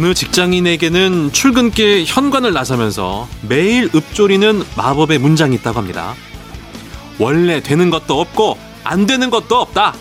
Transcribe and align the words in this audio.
어느 0.00 0.14
직장인에게는 0.14 1.30
출근길 1.30 2.04
현관을 2.06 2.54
나서면서 2.54 3.28
매일 3.42 3.90
읊조리는 3.94 4.62
마법의 4.74 5.18
문장이 5.18 5.54
있다고 5.56 5.78
합니다. 5.78 6.14
원래 7.18 7.60
되는 7.60 7.90
것도 7.90 8.18
없고 8.18 8.56
안 8.82 9.04
되는 9.04 9.28
것도 9.28 9.60
없다. 9.60 9.94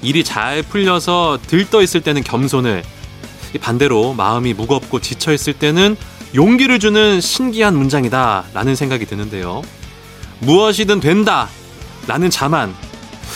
일이 0.00 0.24
잘 0.24 0.62
풀려서 0.62 1.40
들떠 1.46 1.82
있을 1.82 2.00
때는 2.00 2.24
겸손을, 2.24 2.82
반대로 3.60 4.14
마음이 4.14 4.54
무겁고 4.54 4.98
지쳐 5.00 5.34
있을 5.34 5.52
때는 5.52 5.94
용기를 6.34 6.78
주는 6.78 7.20
신기한 7.20 7.76
문장이다. 7.76 8.44
라는 8.54 8.74
생각이 8.74 9.04
드는데요. 9.04 9.60
무엇이든 10.38 11.00
된다. 11.00 11.50
라는 12.06 12.30
자만, 12.30 12.74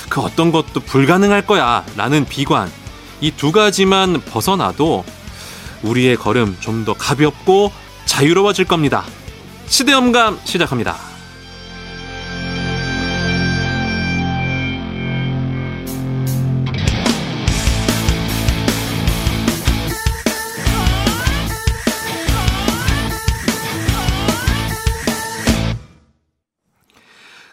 그 0.08 0.22
어떤 0.22 0.52
것도 0.52 0.80
불가능할 0.80 1.46
거야. 1.46 1.84
라는 1.98 2.24
비관. 2.24 2.72
이 3.20 3.30
두 3.30 3.52
가지만 3.52 4.22
벗어나도 4.22 5.04
우리의 5.82 6.16
걸음 6.16 6.56
좀 6.60 6.84
더 6.84 6.94
가볍고 6.94 7.72
자유로워질 8.04 8.66
겁니다. 8.66 9.04
시대음감 9.66 10.38
시작합니다. 10.44 10.96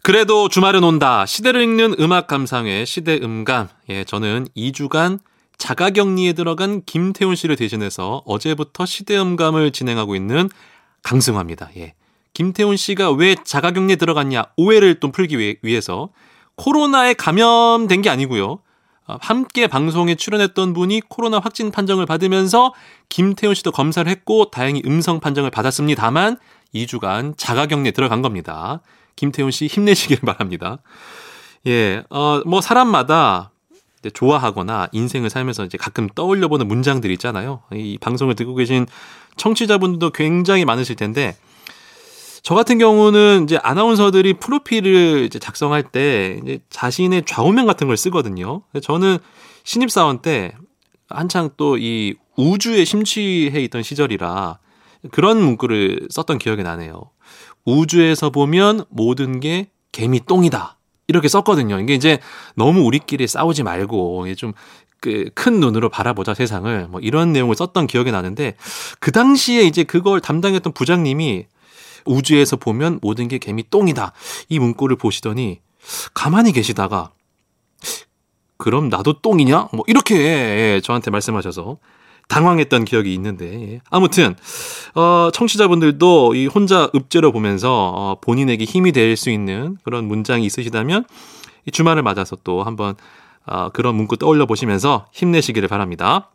그래도 0.03 0.49
주말은 0.49 0.83
온다. 0.83 1.25
시대를 1.25 1.61
읽는 1.61 1.95
음악 1.99 2.27
감상회 2.27 2.83
시대 2.83 3.17
음감. 3.23 3.69
예, 3.89 4.03
저는 4.03 4.47
2주간 4.55 5.19
자가격리에 5.57 6.33
들어간 6.33 6.81
김태훈 6.85 7.35
씨를 7.35 7.55
대신해서 7.55 8.21
어제부터 8.25 8.85
시대음감을 8.85 9.71
진행하고 9.71 10.15
있는 10.15 10.49
강승화입니다. 11.03 11.69
예. 11.77 11.93
김태훈 12.33 12.77
씨가 12.77 13.11
왜 13.11 13.35
자가격리에 13.43 13.95
들어갔냐 13.95 14.45
오해를 14.57 14.99
또 14.99 15.11
풀기 15.11 15.37
위해 15.37 15.81
서 15.81 16.09
코로나에 16.55 17.13
감염된 17.13 18.01
게 18.01 18.09
아니고요. 18.09 18.59
어, 19.05 19.17
함께 19.19 19.67
방송에 19.67 20.15
출연했던 20.15 20.73
분이 20.73 21.01
코로나 21.09 21.39
확진 21.39 21.71
판정을 21.71 22.05
받으면서 22.05 22.73
김태훈 23.09 23.53
씨도 23.53 23.71
검사를 23.71 24.09
했고 24.09 24.49
다행히 24.49 24.81
음성 24.85 25.19
판정을 25.19 25.51
받았습니다만 25.51 26.37
2주간 26.73 27.37
자가격리에 27.37 27.91
들어간 27.91 28.21
겁니다. 28.21 28.81
김태훈 29.15 29.51
씨 29.51 29.67
힘내시길 29.67 30.21
바랍니다. 30.25 30.77
예, 31.67 32.03
어, 32.09 32.41
뭐 32.45 32.61
사람마다 32.61 33.51
좋아하거나 34.09 34.89
인생을 34.91 35.29
살면서 35.29 35.65
이제 35.65 35.77
가끔 35.77 36.07
떠올려보는 36.07 36.67
문장들이 36.67 37.13
있잖아요. 37.13 37.61
이 37.73 37.97
방송을 37.99 38.35
듣고 38.35 38.55
계신 38.55 38.85
청취자분들도 39.37 40.11
굉장히 40.11 40.65
많으실 40.65 40.95
텐데 40.95 41.35
저 42.41 42.55
같은 42.55 42.77
경우는 42.77 43.43
이제 43.45 43.57
아나운서들이 43.61 44.33
프로필을 44.33 45.23
이제 45.25 45.39
작성할 45.39 45.83
때 45.83 46.39
이제 46.43 46.59
자신의 46.69 47.23
좌우명 47.25 47.65
같은 47.65 47.87
걸 47.87 47.95
쓰거든요. 47.97 48.63
저는 48.81 49.17
신입사원 49.63 50.21
때 50.21 50.53
한창 51.09 51.49
또 51.57 51.77
이 51.77 52.15
우주에 52.35 52.85
심취해 52.85 53.59
있던 53.63 53.83
시절이라 53.83 54.59
그런 55.11 55.41
문구를 55.41 56.07
썼던 56.09 56.39
기억이 56.39 56.63
나네요. 56.63 57.11
우주에서 57.65 58.29
보면 58.29 58.85
모든 58.89 59.39
게 59.39 59.69
개미 59.91 60.19
똥이다. 60.19 60.77
이렇게 61.07 61.27
썼거든요. 61.27 61.79
이게 61.79 61.93
이제 61.93 62.19
너무 62.55 62.81
우리끼리 62.81 63.27
싸우지 63.27 63.63
말고 63.63 64.33
좀 64.35 64.53
그 65.03 65.29
큰 65.35 65.59
눈으로 65.59 65.89
바라보자 65.89 66.33
세상을 66.33 66.87
뭐 66.87 67.01
이런 67.01 67.33
내용을 67.33 67.55
썼던 67.57 67.87
기억이 67.87 68.11
나는데 68.11 68.55
그 69.01 69.11
당시에 69.11 69.63
이제 69.63 69.83
그걸 69.83 70.21
담당했던 70.21 70.71
부장님이 70.71 71.45
우주에서 72.05 72.55
보면 72.55 72.99
모든 73.01 73.27
게 73.27 73.37
개미 73.37 73.69
똥이다. 73.69 74.13
이 74.47 74.59
문구를 74.59 74.95
보시더니 74.95 75.59
가만히 76.13 76.53
계시다가 76.53 77.11
그럼 78.57 78.87
나도 78.87 79.19
똥이냐? 79.19 79.69
뭐 79.73 79.83
이렇게 79.87 80.79
저한테 80.81 81.11
말씀하셔서 81.11 81.77
당황했던 82.27 82.85
기억이 82.85 83.13
있는데 83.13 83.79
아무튼 83.89 84.35
어 84.95 85.29
청취자분들도 85.33 86.35
이 86.35 86.47
혼자 86.47 86.89
읍제로 86.95 87.31
보면서 87.31 87.93
어 87.95 88.17
본인에게 88.21 88.65
힘이 88.65 88.91
될 88.91 89.15
수 89.17 89.29
있는 89.29 89.77
그런 89.83 90.05
문장이 90.07 90.45
있으시다면 90.45 91.05
이 91.65 91.71
주말을 91.71 92.01
맞아서 92.03 92.35
또 92.43 92.63
한번 92.63 92.95
어 93.45 93.69
그런 93.69 93.95
문구 93.95 94.17
떠올려 94.17 94.45
보시면서 94.45 95.05
힘내시기를 95.11 95.67
바랍니다. 95.69 96.29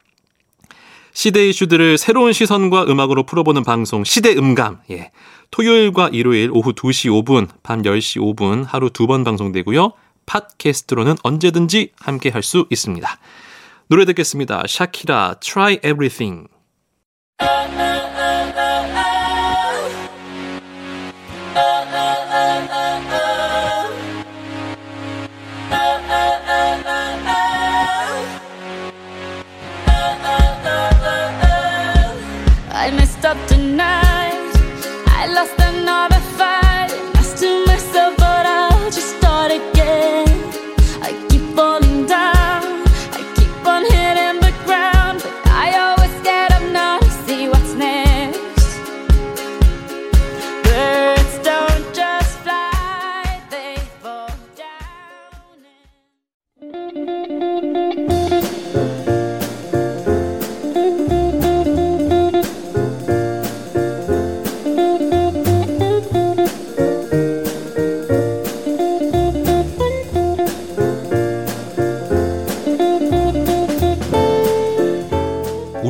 시대 1.13 1.49
이슈들을 1.49 1.99
새로운 1.99 2.33
시선과 2.33 2.85
음악으로 2.85 3.25
풀어보는 3.25 3.65
방송 3.65 4.05
시대 4.05 4.37
음감. 4.37 4.79
예. 4.91 5.11
토요일과 5.51 6.11
일요일 6.13 6.51
오후 6.53 6.73
2시 6.75 7.11
5분, 7.25 7.49
밤 7.63 7.83
10시 7.83 8.21
5분 8.37 8.65
하루 8.69 8.91
두 8.91 9.07
번 9.09 9.25
방송되고요. 9.25 9.93
팟캐스트로는 10.27 11.17
언제든지 11.25 11.91
함께 11.99 12.29
할 12.29 12.43
수 12.43 12.67
있습니다. 12.71 13.09
노래 13.91 14.05
듣겠습니다. 14.05 14.65
샤키라 14.67 15.37
Try 15.41 15.79
Everything. 15.83 16.49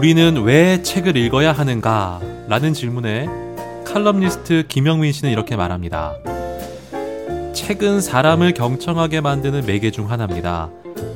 우리는 0.08 0.42
왜 0.42 0.82
책을 0.82 1.19
읽어야 1.19 1.52
하는가? 1.52 2.19
라는 2.48 2.72
질문에 2.72 3.28
칼럼니스트 3.84 4.64
김영민 4.66 5.12
씨는 5.12 5.30
이렇게 5.30 5.54
말합니다. 5.54 6.16
책은 7.52 8.00
사람을 8.00 8.54
경청하게 8.54 9.20
만드는 9.20 9.66
매개 9.66 9.91
중 9.91 10.10
하나입니다. 10.10 10.70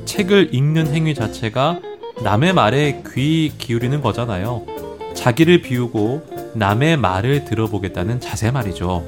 책을 0.05 0.55
읽는 0.55 0.89
행위 0.89 1.15
자체가 1.15 1.81
남의 2.23 2.53
말에 2.53 3.03
귀 3.15 3.55
기울이는 3.57 4.03
거잖아요. 4.03 4.67
자기를 5.15 5.63
비우고 5.63 6.53
남의 6.55 6.99
말을 6.99 7.47
들어보겠다는 7.47 8.21
자세 8.21 8.51
말이죠. 8.51 9.07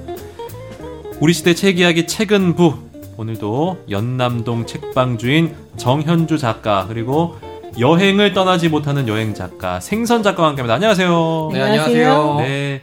우리 1.21 1.35
시대 1.35 1.55
책 1.55 1.79
이야기 1.79 2.07
책은 2.07 2.55
부. 2.55 2.79
오늘도 3.19 3.85
연남동 3.91 4.65
책방 4.65 5.19
주인 5.19 5.55
정현주 5.77 6.39
작가 6.39 6.87
그리고 6.89 7.37
여행을 7.79 8.33
떠나지 8.33 8.69
못하는 8.69 9.09
여행 9.09 9.35
작가 9.35 9.81
생선 9.81 10.23
작가와 10.23 10.51
함께합니다. 10.51 10.75
안녕하세요. 10.75 11.51
네, 11.53 11.61
안녕하세요. 11.63 12.37
네. 12.39 12.83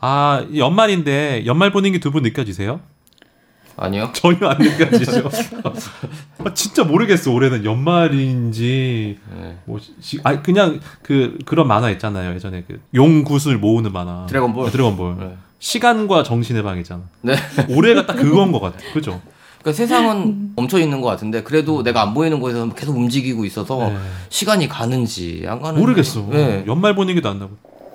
아 0.00 0.44
연말인데 0.56 1.44
연말 1.46 1.72
분위기 1.72 2.00
두분 2.00 2.22
느껴지세요? 2.22 2.80
아니요. 3.76 4.10
전혀 4.14 4.48
안 4.48 4.58
느껴지죠. 4.58 5.28
아, 6.44 6.54
진짜 6.54 6.84
모르겠어. 6.84 7.32
올해는 7.32 7.64
연말인지 7.64 9.18
네. 9.36 9.58
뭐 9.66 9.78
시, 10.00 10.18
아 10.24 10.40
그냥 10.40 10.80
그 11.02 11.38
그런 11.44 11.68
만화 11.68 11.90
있잖아요. 11.90 12.34
예전에 12.34 12.64
그 12.66 12.80
용구슬 12.94 13.58
모으는 13.58 13.92
만화. 13.92 14.26
드래곤볼. 14.26 14.66
아, 14.66 14.70
드래곤볼. 14.70 15.16
네. 15.18 15.36
시간과 15.58 16.22
정신의 16.22 16.62
방이잖아. 16.62 17.02
네. 17.20 17.34
올해가 17.68 18.06
딱 18.06 18.14
그건 18.14 18.52
것 18.52 18.60
같아. 18.60 18.78
그죠? 18.94 19.20
그러니까 19.60 19.72
세상은 19.76 20.52
멈춰 20.56 20.78
있는 20.78 21.00
것 21.00 21.08
같은데 21.08 21.42
그래도 21.42 21.82
내가 21.82 22.02
안 22.02 22.14
보이는 22.14 22.40
곳에서 22.40 22.68
계속 22.70 22.96
움직이고 22.96 23.44
있어서 23.44 23.90
네. 23.90 23.96
시간이 24.30 24.68
가는지 24.68 25.44
안 25.46 25.60
가는지 25.60 25.80
모르겠어. 25.80 26.26
네. 26.30 26.64
연말 26.66 26.94
분위기도 26.94 27.28
안 27.28 27.38
나고. 27.38 27.52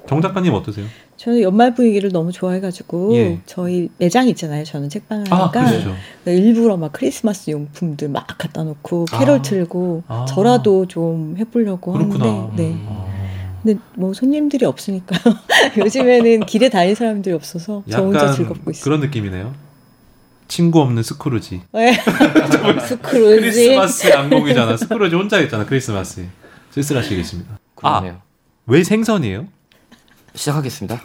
정 0.08 0.22
작가님 0.22 0.54
어떠세요? 0.54 0.86
저는 1.18 1.42
연말 1.42 1.74
분위기를 1.74 2.12
너무 2.12 2.32
좋아해가지고 2.32 3.16
예. 3.16 3.40
저희 3.48 3.90
매장 3.98 4.28
있잖아요. 4.28 4.64
저는 4.64 4.90
책방을 4.90 5.26
아, 5.34 5.46
하니까 5.46 5.66
그렇죠. 5.66 5.96
일부러 6.28 6.78
막 6.78 6.92
크리스마스 6.92 7.50
용품들 7.50 8.10
막 8.10 8.28
갖다 8.38 8.64
놓고 8.64 9.06
캐롤 9.06 9.38
아. 9.38 9.42
틀고 9.42 10.04
아. 10.08 10.26
저라도 10.30 10.86
좀 10.88 11.36
해보려고 11.40 11.94
그렇구나. 11.94 12.26
하는데 12.26 12.64
네. 12.64 12.76
아. 12.88 13.06
근데 13.64 13.80
뭐 13.96 14.14
손님들이 14.14 14.66
없으니까 14.66 15.18
요즘에는 15.78 16.42
길에 16.46 16.70
다니는 16.70 16.94
사람들이 16.94 17.34
없어서 17.34 17.82
저 17.90 18.04
혼자 18.04 18.32
즐겁고 18.32 18.70
있어요. 18.70 18.84
그런 18.84 19.00
느낌이네요. 19.00 19.54
친구 20.48 20.82
없는 20.82 21.04
스크루지. 21.04 21.62
네. 21.74 21.94
스크루지. 22.88 23.02
크리스마스 23.02 24.10
양곡이잖아. 24.10 24.78
스크루지 24.78 25.16
혼자 25.16 25.40
있잖아. 25.40 25.66
크리스마스에. 25.66 26.28
쓸쓸하시겠습니다. 26.72 27.58
아, 27.82 28.00
그러네요. 28.00 28.22
왜 28.68 28.84
생선이에요? 28.84 29.48
시작하겠습니다. 30.34 31.00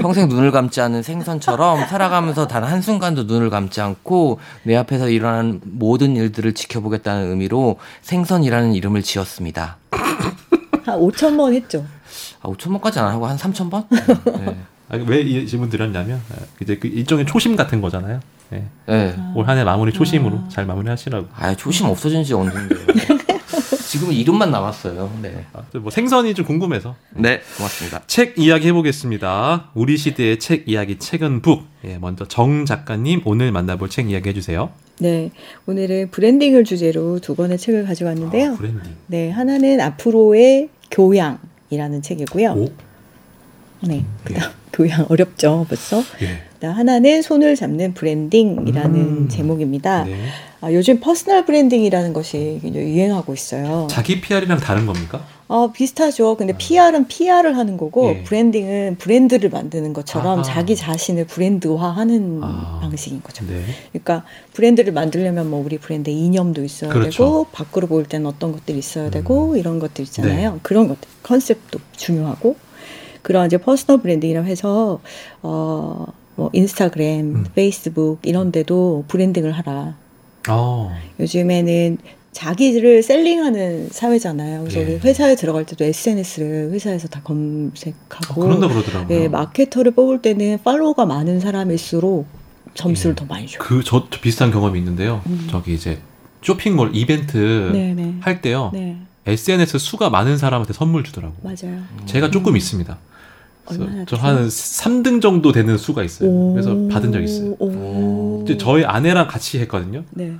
평생 0.00 0.28
눈을 0.28 0.50
감지 0.50 0.80
않은 0.80 1.02
생선처럼 1.02 1.86
살아가면서 1.86 2.46
단 2.46 2.64
한순간도 2.64 3.24
눈을 3.24 3.50
감지 3.50 3.80
않고 3.80 4.40
내 4.62 4.74
앞에서 4.76 5.10
일어나는 5.10 5.60
모든 5.64 6.16
일들을 6.16 6.54
지켜보겠다는 6.54 7.28
의미로 7.30 7.78
생선이라는 8.00 8.72
이름을 8.74 9.02
지었습니다. 9.02 9.76
한 9.90 10.98
5천 10.98 11.36
번 11.36 11.52
했죠. 11.52 11.84
아, 12.40 12.48
5천 12.48 12.70
번까지 12.72 12.98
안 13.00 13.08
하고 13.08 13.26
한 13.26 13.36
3천 13.36 13.70
번? 13.70 13.84
네. 13.90 14.56
아, 14.88 14.96
왜 15.06 15.20
이 15.22 15.46
질문 15.46 15.68
드렸냐면 15.68 16.20
아, 16.32 16.36
이제 16.60 16.78
그 16.78 16.88
일종의 16.88 17.26
초심 17.26 17.54
같은 17.56 17.80
거잖아요. 17.82 18.20
네. 18.52 18.64
네. 18.86 19.14
올 19.34 19.48
한 19.48 19.58
해 19.58 19.64
마무리 19.64 19.92
초심으로 19.92 20.36
아. 20.36 20.48
잘 20.48 20.66
마무리하시라고. 20.66 21.28
아, 21.34 21.54
초심 21.54 21.86
없어진 21.86 22.22
지 22.24 22.34
언젠데요. 22.34 22.80
지금은 23.88 24.14
이름만 24.14 24.50
남았어요. 24.50 25.10
네. 25.20 25.44
아, 25.52 25.62
뭐 25.78 25.90
생선이 25.90 26.34
좀 26.34 26.46
궁금해서 26.46 26.94
네, 27.14 27.40
고맙습니다. 27.58 28.02
책 28.06 28.38
이야기 28.38 28.68
해보겠습니다. 28.68 29.70
우리 29.74 29.96
시대의 29.98 30.38
책 30.38 30.66
이야기 30.68 30.98
책은 30.98 31.42
book. 31.42 31.64
예, 31.84 31.98
먼저 31.98 32.26
정 32.26 32.64
작가님 32.64 33.22
오늘 33.26 33.52
만나볼 33.52 33.90
책 33.90 34.10
이야기 34.10 34.30
해주세요. 34.30 34.70
네. 35.00 35.30
오늘은 35.66 36.10
branding을 36.10 36.64
주제로 36.64 37.18
두 37.20 37.34
권의 37.34 37.58
책을 37.58 37.84
가져왔는데요. 37.84 38.52
아, 38.52 38.56
브랜딩. 38.56 38.80
네. 39.08 39.30
하나는 39.30 39.80
앞으로의 39.80 40.70
교양이라는 40.90 42.02
책이고요. 42.02 42.50
오, 42.52 42.68
네. 43.86 44.04
그다음 44.24 44.50
교양 44.72 45.06
어렵죠, 45.08 45.66
벌써. 45.68 45.98
예. 46.22 46.42
그다음 46.54 46.74
하나는 46.74 47.22
손을 47.22 47.56
잡는 47.56 47.94
branding이라는 47.94 49.00
음. 49.00 49.28
제목입니다. 49.28 50.04
네. 50.04 50.16
아, 50.60 50.72
요즘 50.72 51.00
personal 51.00 51.44
branding이라는 51.44 52.12
것이 52.12 52.60
굉장히 52.62 52.90
유행하고 52.90 53.34
있어요. 53.34 53.88
자기 53.90 54.20
PR이랑 54.20 54.58
다른 54.58 54.86
겁니까? 54.86 55.26
어, 55.48 55.70
비슷하죠. 55.70 56.36
근데 56.36 56.54
PR은 56.56 57.08
PR을 57.08 57.58
하는 57.58 57.76
거고 57.76 58.10
예. 58.10 58.22
branding은 58.22 58.96
브랜드를 58.98 59.50
만드는 59.50 59.92
것처럼 59.92 60.38
아하. 60.38 60.42
자기 60.42 60.76
자신을 60.76 61.26
브랜드화하는 61.26 62.40
아. 62.42 62.78
방식인 62.80 63.22
거죠. 63.22 63.44
네. 63.46 63.62
그러니까 63.90 64.24
브랜드를 64.54 64.92
만들려면 64.92 65.50
뭐 65.50 65.62
우리 65.62 65.78
브랜드 65.78 66.08
이념도 66.08 66.64
있어야 66.64 66.90
그렇죠. 66.90 67.10
되고 67.10 67.46
밖으로 67.52 67.86
보일 67.88 68.06
때는 68.06 68.26
어떤 68.26 68.52
것들이 68.52 68.78
있어야 68.78 69.10
되고 69.10 69.56
이런 69.56 69.78
것들 69.78 70.04
있잖아요. 70.04 70.52
네. 70.52 70.58
그런 70.62 70.88
것들 70.88 71.06
컨셉도 71.22 71.80
중요하고 71.96 72.56
그런 73.22 73.46
이제 73.46 73.56
personal 73.56 74.00
branding이라고 74.02 74.46
해서 74.46 75.00
어 75.42 76.06
뭐 76.36 76.50
인스타그램, 76.52 77.34
음. 77.36 77.44
페이스북 77.54 78.20
이런 78.22 78.52
데도 78.52 79.04
branding을 79.08 79.52
하라. 79.52 79.94
어, 80.48 80.92
요즘에는 81.20 81.98
자기를 82.32 83.02
selling하는 83.02 83.90
사회잖아요. 83.90 84.64
그래서 84.64 84.80
예. 84.80 84.98
회사에 84.98 85.34
들어갈 85.36 85.66
때도 85.66 85.84
SNS를 85.84 86.70
회사에서 86.72 87.06
다 87.08 87.20
아, 87.20 87.22
검색하고 87.22 88.40
그런다 88.40 88.68
그러더라고요. 88.68 89.18
예, 89.18 89.28
마케터를 89.28 89.92
뽑을 89.92 90.22
때는 90.22 90.58
팔로워가 90.64 91.04
많은 91.04 91.40
사람일수록 91.40 92.26
점수를 92.74 93.12
예. 93.12 93.14
더 93.16 93.26
많이 93.26 93.46
줘요. 93.46 93.58
그, 93.60 93.84
저, 93.84 94.06
저 94.10 94.20
비슷한 94.20 94.50
경험이 94.50 94.78
있는데요. 94.78 95.20
음. 95.26 95.46
저기 95.50 95.74
이제 95.74 95.98
쇼핑몰 96.40 96.90
이벤트 96.94 97.70
네네. 97.72 98.16
할 98.20 98.40
때요. 98.40 98.70
네, 98.72 98.96
SNS 99.26 99.78
수가 99.78 100.08
많은 100.08 100.38
사람한테 100.38 100.72
선물 100.72 101.04
주더라고. 101.04 101.34
맞아요. 101.42 101.82
제가 102.06 102.30
조금 102.30 102.54
음. 102.54 102.56
있습니다. 102.56 102.98
그래서 103.64 103.84
얼마나 103.84 104.04
저 104.06 104.16
돼요? 104.16 104.24
한 104.26 104.48
3등 104.48 105.20
정도 105.20 105.52
되는 105.52 105.76
수가 105.78 106.02
있어요. 106.02 106.28
오. 106.30 106.52
그래서 106.52 106.74
받은 106.90 107.12
적 107.12 107.22
있어요. 107.22 107.56
오. 107.58 108.42
이제 108.44 108.56
저희 108.56 108.84
아내랑 108.84 109.28
같이 109.28 109.58
했거든요. 109.60 110.04
네. 110.10 110.34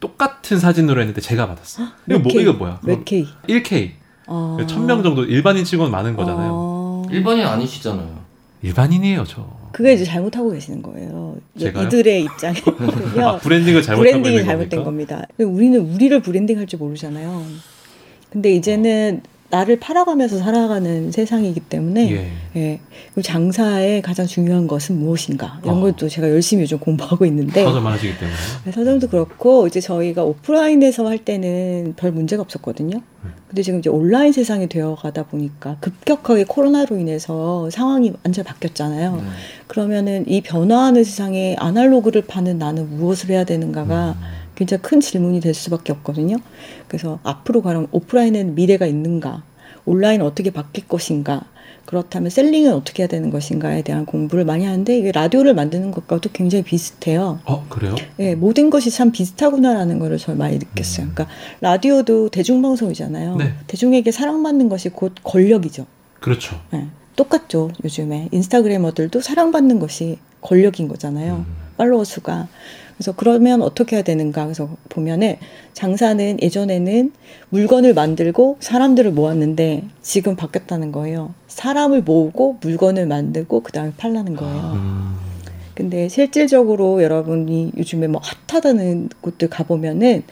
똑같은 0.00 0.58
사진으로 0.58 1.00
했는데 1.00 1.20
제가 1.20 1.46
받았어. 1.46 1.82
이거 1.82 2.18
몇 2.18 2.22
뭐? 2.22 2.40
이거 2.40 2.52
뭐야? 2.52 2.80
몇 2.82 3.04
K? 3.04 3.26
1K. 3.48 3.90
어. 4.26 4.56
1000명 4.60 5.02
정도 5.02 5.24
일반인 5.24 5.64
치고는 5.64 5.90
많은 5.90 6.16
거잖아요. 6.16 6.50
어. 6.52 7.06
일반인 7.10 7.46
아니시잖아요. 7.46 8.22
일반인이에요, 8.62 9.24
저. 9.26 9.62
그게 9.72 9.94
이제 9.94 10.04
잘못하고 10.04 10.50
계시는 10.50 10.82
거예요. 10.82 11.36
제가요? 11.58 11.86
이들의 11.86 12.24
입장에는요. 12.24 13.26
아, 13.26 13.38
branding을 13.38 13.82
잘못하고 13.82 14.00
branding이 14.00 14.44
잘못된 14.44 14.84
겁니까? 14.84 15.16
겁니다. 15.16 15.26
근데 15.36 15.50
우리는 15.50 15.80
우리를 15.80 16.20
branding할 16.20 16.66
줄 16.66 16.78
모르잖아요. 16.78 17.44
근데 18.30 18.54
이제는 18.54 19.22
나를 19.52 19.78
팔아가면서 19.78 20.38
살아가는 20.38 21.12
세상이기 21.12 21.60
때문에 21.60 22.10
예. 22.10 22.30
예. 22.56 22.80
장사의 23.22 24.00
가장 24.00 24.26
중요한 24.26 24.66
것은 24.66 24.98
무엇인가 24.98 25.60
이런 25.62 25.76
어. 25.76 25.80
것도 25.82 26.08
제가 26.08 26.30
열심히 26.30 26.62
요즘 26.62 26.78
공부하고 26.78 27.26
있는데 27.26 27.62
서점만 27.62 27.92
하시기 27.92 28.18
때문에. 28.18 28.36
네, 28.64 28.72
서점도 28.72 29.08
그렇고 29.08 29.66
이제 29.66 29.78
저희가 29.78 30.24
오프라인에서 30.24 31.06
할 31.06 31.18
때는 31.18 31.92
별 31.96 32.12
문제가 32.12 32.40
없었거든요. 32.40 33.02
음. 33.24 33.32
근데 33.46 33.62
지금 33.62 33.80
이제 33.80 33.90
온라인 33.90 34.32
세상이 34.32 34.70
되어가다 34.70 35.24
보니까 35.24 35.76
급격하게 35.80 36.44
코로나로 36.44 36.96
인해서 36.96 37.68
상황이 37.68 38.10
완전 38.24 38.46
바뀌었잖아요. 38.46 39.16
네. 39.16 39.22
그러면은 39.66 40.24
이 40.26 40.40
변화하는 40.40 41.04
세상에 41.04 41.56
아날로그를 41.58 42.22
파는 42.22 42.56
나는 42.56 42.96
무엇을 42.96 43.28
해야 43.28 43.44
되는가가 43.44 44.16
음. 44.18 44.41
굉장히 44.62 44.82
큰 44.82 45.00
질문이 45.00 45.40
될 45.40 45.54
수밖에 45.54 45.92
없거든요. 45.92 46.36
그래서 46.88 47.18
앞으로 47.22 47.62
가면 47.62 47.88
오프라인은 47.90 48.54
미래가 48.54 48.86
있는가, 48.86 49.42
온라인 49.84 50.22
어떻게 50.22 50.50
바뀔 50.50 50.86
것인가, 50.86 51.42
그렇다면 51.84 52.30
셀링은 52.30 52.72
어떻게 52.72 53.02
해야 53.02 53.08
되는 53.08 53.30
것인가에 53.30 53.82
대한 53.82 54.06
공부를 54.06 54.44
많이 54.44 54.64
하는데 54.64 54.96
이게 54.96 55.10
라디오를 55.10 55.52
만드는 55.52 55.90
것과도 55.90 56.30
굉장히 56.32 56.62
비슷해요. 56.62 57.40
어, 57.44 57.66
그래요? 57.68 57.96
예, 58.20 58.36
모든 58.36 58.70
것이 58.70 58.90
참 58.90 59.10
비슷하구나라는 59.10 59.98
거를 59.98 60.16
저 60.16 60.34
많이 60.34 60.58
느꼈어요. 60.58 61.06
음. 61.06 61.12
그러니까 61.12 61.34
라디오도 61.60 62.28
대중방송이잖아요. 62.28 63.36
네. 63.36 63.54
대중에게 63.66 64.12
사랑받는 64.12 64.68
것이 64.68 64.90
곧 64.90 65.12
권력이죠. 65.24 65.86
그렇죠. 66.20 66.60
예, 66.72 66.86
똑같죠. 67.16 67.72
요즘에 67.82 68.28
인스타그래머들도 68.30 69.20
사랑받는 69.20 69.80
것이 69.80 70.18
권력인 70.40 70.86
거잖아요. 70.86 71.44
음. 71.48 71.62
팔로워 71.76 72.04
수가. 72.04 72.46
그래서 72.96 73.12
그러면 73.16 73.62
어떻게 73.62 73.96
해야 73.96 74.02
되는가? 74.02 74.44
그래서 74.44 74.68
보면은 74.88 75.36
장사는 75.72 76.38
예전에는 76.40 77.12
물건을 77.50 77.94
만들고 77.94 78.58
사람들을 78.60 79.12
모았는데 79.12 79.84
지금 80.02 80.36
바뀌었다는 80.36 80.92
거예요. 80.92 81.34
사람을 81.48 82.02
모으고 82.02 82.58
물건을 82.60 83.06
만들고 83.06 83.60
그 83.60 83.72
다음에 83.72 83.92
팔라는 83.96 84.36
거예요. 84.36 84.72
음. 84.74 85.16
근데 85.74 86.08
실질적으로 86.08 87.02
여러분이 87.02 87.72
요즘에 87.76 88.06
뭐 88.06 88.20
핫하다는 88.48 89.08
곳들 89.20 89.48
가보면은 89.48 90.22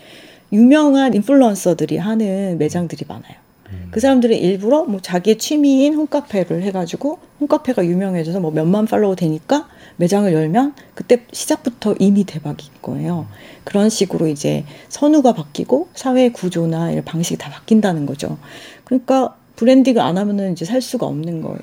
유명한 0.52 1.14
인플루언서들이 1.14 1.96
하는 1.96 2.58
매장들이 2.58 3.04
많아요. 3.08 3.34
음. 3.70 3.88
그 3.90 4.00
사람들은 4.00 4.36
일부러 4.36 4.84
뭐 4.84 5.00
자기의 5.00 5.38
취미인 5.38 5.94
홈카페를 5.94 6.62
해가지고 6.62 7.18
홈카페가 7.40 7.84
유명해져서 7.84 8.40
뭐 8.40 8.50
몇만 8.50 8.86
팔로워 8.86 9.14
되니까 9.14 9.68
매장을 9.96 10.32
열면 10.32 10.74
그때 10.94 11.24
시작부터 11.32 11.94
이미 11.98 12.24
대박인 12.24 12.70
거예요. 12.82 13.26
그런 13.64 13.88
식으로 13.90 14.28
이제 14.28 14.64
선우가 14.88 15.34
바뀌고 15.34 15.88
사회 15.94 16.30
구조나 16.30 16.90
이런 16.90 17.04
방식이 17.04 17.38
다 17.38 17.50
바뀐다는 17.50 18.06
거죠. 18.06 18.38
그러니까 18.84 19.36
브랜딩을 19.56 20.00
안 20.00 20.16
하면은 20.16 20.52
이제 20.52 20.64
살 20.64 20.80
수가 20.80 21.06
없는 21.06 21.42
거예요. 21.42 21.58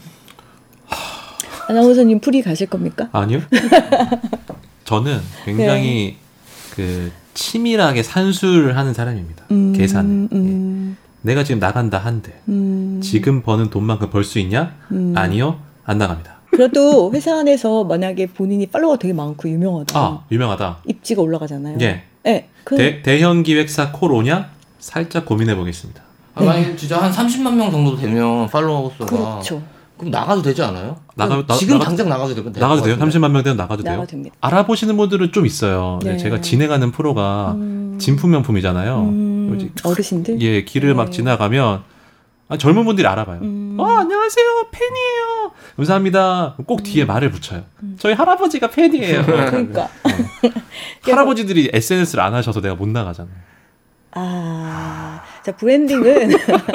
아나운서님 1.67 2.19
풀이 2.19 2.41
가실 2.41 2.67
겁니까? 2.67 3.09
아니요. 3.11 3.41
저는 4.85 5.19
굉장히 5.43 6.17
그 6.75 7.11
치밀하게 7.33 8.03
산수를 8.03 8.77
하는 8.77 8.93
사람입니다. 8.93 9.45
음, 9.51 9.73
계산. 9.73 10.29
음, 10.31 10.97
내가 11.27 11.43
지금 11.43 11.59
나간다 11.59 11.97
한대. 11.97 12.31
음, 12.47 13.01
지금 13.03 13.41
버는 13.41 13.69
돈만큼 13.69 14.09
벌 14.09 14.23
수 14.23 14.39
있냐? 14.39 14.75
음. 14.91 15.13
아니요. 15.15 15.59
안 15.85 15.97
나갑니다. 15.97 16.37
그래도 16.51 17.11
회사 17.13 17.37
안에서 17.39 17.83
만약에 17.83 18.27
본인이 18.27 18.65
팔로워가 18.65 18.97
되게 18.97 19.13
많고 19.13 19.49
유명하다. 19.49 19.99
아, 19.99 20.21
유명하다. 20.31 20.77
입지가 20.87 21.21
올라가잖아요. 21.21 21.77
예. 21.81 22.03
네, 22.23 22.49
그 22.63 22.77
대, 22.77 23.01
대형 23.01 23.43
기획사 23.43 23.91
콜 23.91 24.13
오냐? 24.13 24.49
살짝 24.79 25.25
고민해 25.25 25.55
보겠습니다. 25.57 26.01
아, 26.35 26.43
만약에 26.43 26.75
진짜 26.77 27.01
한 27.01 27.11
30만 27.11 27.55
명 27.55 27.69
정도 27.69 27.95
되면 27.97 28.47
팔로워 28.47 28.89
수가 28.97 29.05
그렇죠. 29.05 29.61
그럼 29.97 30.11
나가도 30.11 30.41
되지 30.41 30.61
않아요? 30.63 30.97
나가 31.15 31.43
나, 31.47 31.55
지금 31.55 31.75
나가, 31.75 31.85
당장 31.85 32.09
나가도 32.09 32.35
되면 32.35 32.53
나가도 32.53 32.83
돼요? 32.83 32.97
같은데. 32.97 33.17
30만 33.19 33.31
명 33.31 33.43
되면 33.43 33.57
나가도 33.57 33.83
돼요? 33.83 33.93
나가 33.95 34.05
됩니다. 34.05 34.35
알아보시는 34.41 34.95
분들은 34.95 35.31
좀 35.31 35.45
있어요. 35.45 35.99
네, 36.03 36.11
네. 36.11 36.17
제가 36.17 36.41
진행하는 36.41 36.91
프로가 36.91 37.53
음. 37.53 37.97
진품명품이잖아요. 37.99 38.99
음? 38.99 39.71
어르신들. 39.83 40.39
예, 40.41 40.63
길을 40.63 40.93
막 40.93 41.05
네. 41.05 41.11
지나가면 41.11 41.83
아, 42.49 42.57
젊은 42.57 42.85
분들이 42.85 43.07
알아봐요. 43.07 43.39
음. 43.41 43.75
어, 43.79 43.85
안녕하세요. 43.85 44.67
팬이에요. 44.71 45.51
감사합니다. 45.75 46.55
꼭 46.65 46.83
뒤에 46.83 47.03
말을 47.05 47.29
붙여요. 47.31 47.63
저희 47.97 48.13
할아버지가 48.13 48.69
팬이에요. 48.69 49.25
그러니까 49.25 49.89
할아버지들이 51.03 51.71
SNS를 51.73 52.23
안 52.23 52.33
하셔서 52.33 52.61
내가 52.61 52.75
못 52.75 52.87
나가잖아요. 52.87 53.35
아 54.17 55.21
자 55.47 55.55
브랜딩은 55.55 56.31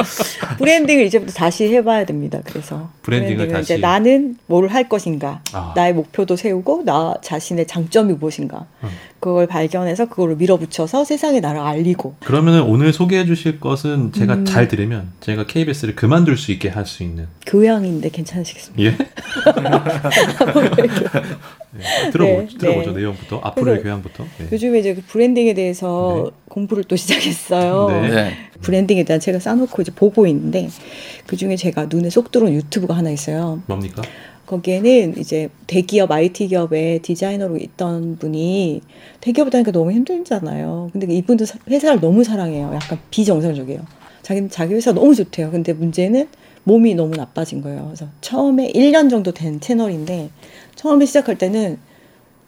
브랜딩을 0.57 1.05
이제부터 1.05 1.31
다시 1.35 1.71
해봐야 1.75 2.07
됩니다. 2.07 2.41
그래서 2.47 2.89
브랜딩을 3.03 3.49
다시. 3.49 3.75
이제 3.75 3.77
나는 3.77 4.39
뭘 4.47 4.63
할 4.73 4.89
것인가, 4.89 5.43
아. 5.53 5.75
나의 5.77 5.93
목표도 5.93 6.37
세우고 6.37 6.85
나 6.87 7.15
자신의 7.21 7.67
장점이 7.67 8.15
무엇인가, 8.15 8.65
음. 8.83 8.89
그걸 9.21 9.47
발견해서 9.47 10.07
그걸 10.07 10.37
밀어붙여서 10.37 11.05
세상에 11.05 11.41
나를 11.41 11.61
알리고. 11.61 12.15
그러면 12.25 12.63
오늘 12.63 12.95
소개해 12.95 13.27
주실 13.27 13.61
것은 13.61 14.13
제가 14.13 14.35
음. 14.37 14.45
잘 14.47 14.69
들으면 14.69 15.09
제가 15.21 15.45
KBS를 15.47 15.95
그만둘 15.95 16.39
수 16.39 16.51
있게 16.53 16.71
할 16.71 16.87
수 16.87 17.03
있는 17.03 17.27
교양인데 17.47 18.09
괜찮으시겠습니까? 18.09 18.83
예? 18.83 18.97
네, 21.75 22.11
들어보, 22.11 22.43
네, 22.43 22.49
들어보죠 22.59 22.93
네. 22.93 23.01
내용부터 23.01 23.39
앞으로의 23.43 23.83
교양부터 23.83 24.25
네. 24.39 24.47
요즘에 24.53 24.79
이제 24.81 24.95
그 24.95 25.03
브랜딩에 25.03 25.55
대해서 25.55 26.31
공부를 26.49 26.85
또 26.85 26.97
시작했어요. 26.97 27.89
네. 28.03 28.11
네. 28.11 28.33
브랜딩에 28.61 29.05
대한 29.05 29.21
책을 29.21 29.41
쌓아놓고 29.41 29.81
이제 29.83 29.91
보고 29.95 30.27
있는데 30.27 30.69
그 31.27 31.37
중에 31.37 31.57
제가 31.57 31.87
눈에 31.87 32.11
쏙 32.11 32.31
들어온 32.31 32.53
유튜브가 32.53 32.95
하나 32.97 33.11
있어요. 33.11 33.63
뭡니까? 33.67 34.03
거기에는 34.47 35.17
이제 35.19 35.49
대기업 35.67 36.11
IT 36.13 36.49
기업에 36.49 36.99
디자이너로 37.01 37.57
있던 37.57 38.19
분이 38.19 38.83
대기업 39.21 39.49
다니까 39.51 39.71
너무 39.73 39.93
힘들잖아요. 39.93 40.91
근데 40.93 41.13
이분도 41.15 41.47
사- 41.47 41.59
회사를 41.71 42.01
너무 42.01 42.23
사랑해요. 42.23 42.71
약간 42.75 42.99
비정상적이에요. 43.11 43.81
자기 44.23 44.49
자기 44.51 44.75
회사 44.75 44.93
너무 44.93 45.15
좋대요. 45.15 45.51
근데 45.51 45.73
문제는 45.73 46.29
몸이 46.65 46.95
너무 46.95 47.17
나빠진 47.17 47.63
거예요. 47.63 47.87
그래서 47.87 48.07
처음에 48.21 48.71
1년 48.73 49.09
정도 49.11 49.33
된 49.33 49.59
채널인데 49.59 50.31
처음에 50.83 51.07
시작할 51.07 51.39
때는 51.39 51.79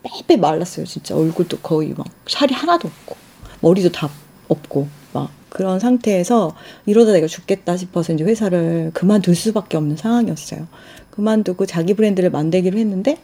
빼빼 0.02 0.38
말랐어요. 0.38 0.84
진짜 0.86 1.16
얼굴도 1.16 1.58
거의 1.60 1.94
막 1.96 2.04
살이 2.26 2.52
하나도 2.52 2.88
없고 2.88 3.16
머리도 3.60 3.92
다 3.92 4.10
없고 4.48 4.88
막 5.12 5.30
그런 5.48 5.78
상태에서 5.78 6.54
이러다 6.84 7.12
내가 7.12 7.28
죽겠다 7.28 7.76
싶어서 7.76 8.12
이제 8.12 8.24
회사를 8.24 8.90
그만둘 8.92 9.36
수밖에 9.36 9.76
없는 9.76 9.96
상황이었어요. 9.96 10.66
그만두고 11.12 11.64
자기 11.64 11.94
브랜드를 11.94 12.30
만들기로 12.30 12.76
했는데 12.76 13.18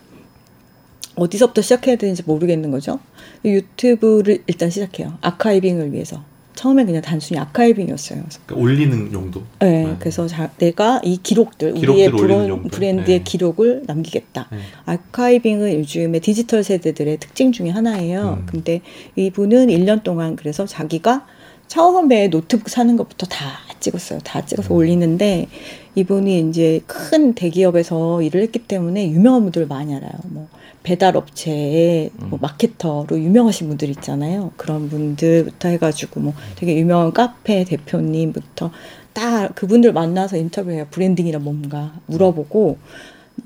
어디서부터 1.17 1.61
시작해야 1.61 1.97
되는지 1.97 2.23
모르겠는 2.25 2.71
거죠. 2.71 3.01
유튜브를 3.45 4.45
일단 4.47 4.71
시작해요. 4.71 5.19
아카이빙을 5.23 5.93
위해서. 5.93 6.23
처음엔 6.55 6.87
그냥 6.87 7.01
단순히 7.03 7.39
아카이빙이었어요. 7.41 8.25
그러니까 8.47 8.55
올리는 8.57 9.13
용도 9.13 9.43
네, 9.61 9.85
네. 9.85 9.97
그래서 9.99 10.27
자, 10.27 10.51
내가 10.59 11.01
이 11.05 11.19
기록들, 11.23 11.73
우리의 11.73 12.11
브론-. 12.11 12.69
브랜드의 12.71 13.19
네. 13.19 13.25
기록을 13.25 13.85
남기겠다. 13.87 14.49
네. 14.51 14.59
아카이빙은 14.85 15.75
요즘에 15.79 16.19
디지털 16.19 16.63
세대들의 16.63 17.19
특징 17.19 17.53
중에 17.53 17.71
하나예요. 17.71 18.41
음. 18.41 18.47
근데 18.47 18.83
이분은 19.17 19.69
1년 19.69 20.03
동안 20.03 20.37
그래서 20.37 20.67
자기가 20.67 21.27
처음에 21.67 22.29
노트북 22.29 22.69
사는 22.69 22.97
것부터 22.97 23.27
다 23.27 23.61
찍었어요. 23.79 24.19
다 24.25 24.45
찍어서 24.45 24.75
음. 24.75 24.77
올리는데 24.77 25.47
이분이 25.95 26.49
이제 26.49 26.81
큰 26.87 27.35
대기업에서 27.35 28.23
일을 28.23 28.43
했기 28.43 28.59
때문에 28.59 29.11
유명한 29.11 29.43
분들을 29.43 29.67
많이 29.67 29.95
알아요. 29.95 30.13
뭐 30.27 30.49
배달 30.83 31.17
업체의 31.17 32.11
뭐 32.17 32.39
음. 32.39 32.41
마케터로 32.41 33.19
유명하신 33.19 33.69
분들 33.69 33.89
있잖아요. 33.91 34.53
그런 34.57 34.89
분들부터 34.89 35.69
해가지고 35.69 36.21
뭐 36.21 36.35
되게 36.57 36.77
유명한 36.79 37.13
카페 37.13 37.65
대표님부터 37.65 38.71
딱 39.13 39.55
그분들 39.55 39.93
만나서 39.93 40.37
인터뷰해요. 40.37 40.87
브랜딩이란 40.91 41.43
뭔가 41.43 41.93
물어보고 42.07 42.79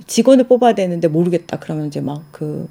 직원을 0.06 0.44
뽑아야 0.48 0.74
되는데 0.74 1.08
모르겠다. 1.08 1.58
그러면 1.58 1.88
이제 1.88 2.00
막 2.00 2.22
그 2.30 2.68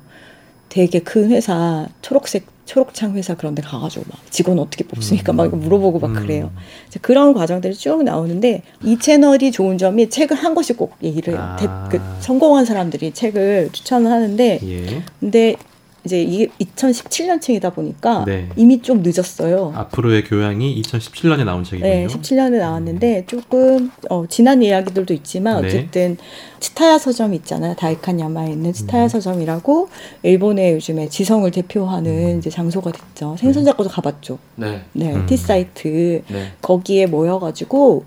되게 0.74 0.98
큰 0.98 1.30
회사 1.30 1.88
초록색 2.02 2.48
초록창 2.66 3.14
회사 3.16 3.36
그런 3.36 3.54
데 3.54 3.62
가가지고 3.62 4.06
막 4.10 4.20
직원 4.32 4.58
어떻게 4.58 4.84
뽑습니까? 4.86 5.32
막 5.32 5.46
이거 5.46 5.56
물어보고 5.56 6.00
막 6.00 6.14
그래요. 6.20 6.50
이제 6.88 7.00
그런 7.00 7.34
과정들이 7.36 7.76
쭉 7.76 8.02
나오는데 8.04 8.64
이 8.84 8.98
채널이 8.98 9.52
좋은 9.52 9.78
점이 9.78 10.10
책을 10.10 10.36
한 10.36 10.56
권씩 10.56 10.78
꼭 10.78 10.96
얘기를 11.04 11.34
해요. 11.34 11.42
아. 11.44 11.56
대- 11.58 11.68
그 11.96 12.04
성공한 12.22 12.66
사람들이 12.66 13.14
책을 13.14 13.70
추천을 13.72 14.10
하는데 14.12 14.60
예. 14.64 15.04
근데 15.20 15.56
이제 16.06 16.22
이게 16.22 16.48
2017년책이다 16.60 17.74
보니까 17.74 18.26
네. 18.26 18.50
이미 18.58 18.82
좀 18.82 19.02
늦었어요. 19.04 19.72
앞으로의 19.76 20.26
교양이 20.26 20.82
2017년에 20.82 21.46
나온 21.46 21.64
책이군요. 21.64 21.90
네, 21.90 22.08
17년에 22.08 22.58
나왔는데 22.58 23.26
조금 23.28 23.90
어, 24.10 24.26
지난 24.28 24.62
이야기들도 24.62 25.14
있지만 25.14 25.62
네. 25.62 25.68
어쨌든 25.68 26.18
치타야 26.60 26.98
서점 26.98 27.34
있잖아요. 27.36 27.76
다이칸 27.76 28.20
야마에 28.20 28.52
있는 28.52 28.74
치타야 28.74 29.04
음. 29.04 29.08
서점이라고 29.08 29.90
일본의 30.24 30.74
요즘에 30.74 31.08
지성을 31.08 31.50
대표하는 31.52 32.12
음. 32.12 32.40
이제 32.40 32.50
장소가 32.50 32.92
됐죠. 32.92 33.38
생선 33.40 33.64
잡고도 33.64 33.90
가봤죠. 33.90 34.40
네. 34.56 34.82
네, 34.92 35.14
음. 35.14 35.26
티 35.26 35.38
사이트 35.38 36.22
네. 36.28 36.52
거기에 36.62 37.06
모여가지고 37.06 38.04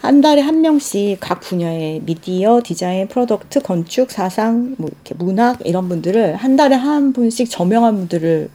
한 0.00 0.20
달에 0.20 0.40
한 0.42 0.60
명씩 0.60 1.18
각 1.20 1.40
분야의 1.40 2.02
미디어, 2.04 2.60
디자인, 2.62 3.08
product, 3.08 3.60
건축, 3.62 4.10
사상, 4.10 4.74
뭐 4.76 4.88
이렇게 4.90 5.14
문학 5.14 5.60
이런 5.64 5.88
분들을 5.88 6.36
한 6.36 6.56
달에 6.56 6.74
한 6.74 7.12
분씩 7.12 7.48
저명한 7.50 7.96
분들을 7.96 8.50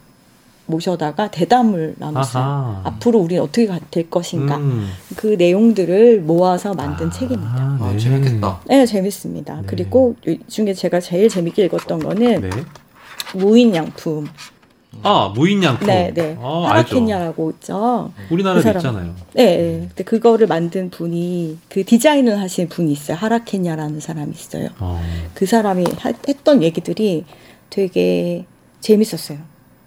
모셔다가 0.66 1.32
대담을 1.32 1.96
나눴어요. 1.98 2.42
아하. 2.44 2.80
앞으로 2.84 3.18
우리는 3.18 3.42
어떻게 3.42 3.66
가- 3.66 3.80
될 3.90 4.08
것인가 4.08 4.58
음. 4.58 4.88
그 5.16 5.28
내용들을 5.28 6.20
모아서 6.20 6.74
만든 6.74 7.08
아, 7.08 7.10
책입니다. 7.10 7.78
아, 7.80 7.90
네. 7.92 7.98
재밌겠다. 7.98 8.60
네, 8.66 8.86
재밌습니다. 8.86 9.56
네. 9.56 9.62
그리고 9.66 10.14
이 10.26 10.38
중에 10.46 10.72
제가 10.74 11.00
제일 11.00 11.28
재밌게 11.28 11.64
읽었던 11.64 11.98
거는 11.98 12.40
네. 12.42 12.50
무인양품. 13.34 14.28
아 15.02 15.32
무인양품. 15.34 15.86
네, 15.86 16.12
네. 16.12 16.36
아. 16.40 16.66
하라 16.68 16.93
켄야라고 16.93 17.50
있죠. 17.52 18.12
우리나라에 18.30 18.62
그. 18.62 18.68
있잖아요. 18.70 19.14
네, 19.34 19.56
네. 19.56 19.86
근데 19.88 20.04
그거를 20.04 20.46
만든 20.46 20.90
분이 20.90 21.58
그 21.68 21.84
디자인을 21.84 22.38
하신 22.40 22.68
분이 22.68 22.92
있어요. 22.92 23.16
하라케냐라는 23.16 24.00
사람이 24.00 24.32
있어요. 24.32 24.68
어. 24.78 25.00
그 25.34 25.46
사람이 25.46 25.84
하- 25.98 26.12
했던 26.28 26.62
얘기들이 26.62 27.24
되게 27.70 28.44
재밌었어요. 28.80 29.38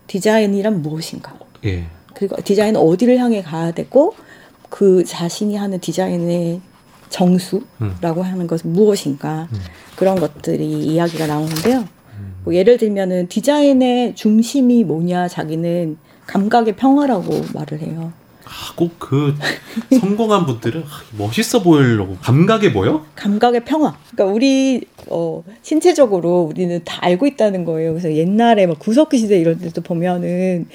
디자인이란 0.08 0.82
무엇인가? 0.82 1.34
예. 1.66 1.86
그리고 2.14 2.36
디자인은 2.42 2.80
어디를 2.80 3.18
향해 3.18 3.42
가야 3.42 3.72
되고 3.72 4.16
그 4.70 5.04
자신이 5.04 5.56
하는 5.56 5.80
디자인의 5.80 6.62
정수라고 7.10 7.66
음. 7.82 8.26
하는 8.26 8.48
것은 8.48 8.72
무엇인가? 8.74 9.48
음. 9.52 9.60
그런 9.96 10.20
것들이 10.20 10.66
이야기가 10.86 11.28
나오는데요. 11.28 11.86
음. 12.44 12.46
뭐 12.46 12.56
예를 12.56 12.78
들면은 12.78 13.28
디자인의 13.28 14.16
중심이 14.16 14.84
뭐냐? 14.84 15.28
자기는 15.28 15.98
감각의 16.28 16.76
평화라고 16.76 17.42
말을 17.54 17.80
해요. 17.82 18.12
아, 18.46 18.74
꼭 18.76 19.00
그 19.00 19.34
성공한 20.00 20.46
분들은 20.46 20.82
아, 20.82 20.86
멋있어 21.18 21.64
보이려고 21.64 22.18
감각에 22.22 22.70
뭐요? 22.70 23.06
감각의 23.16 23.64
평화. 23.66 23.98
그러니까 24.12 24.34
우리 24.34 24.82
어, 25.08 25.44
신체적으로 25.62 26.42
우리는 26.42 26.82
다 26.84 27.00
알고 27.02 27.26
있다는 27.26 27.66
거예요. 27.66 27.92
그래서 27.92 28.14
옛날에 28.14 28.68
막 28.68 28.80
구석기 28.80 29.18
시대 29.18 29.40
이런 29.40 29.60
데도 29.60 29.82
보면은 29.82 30.68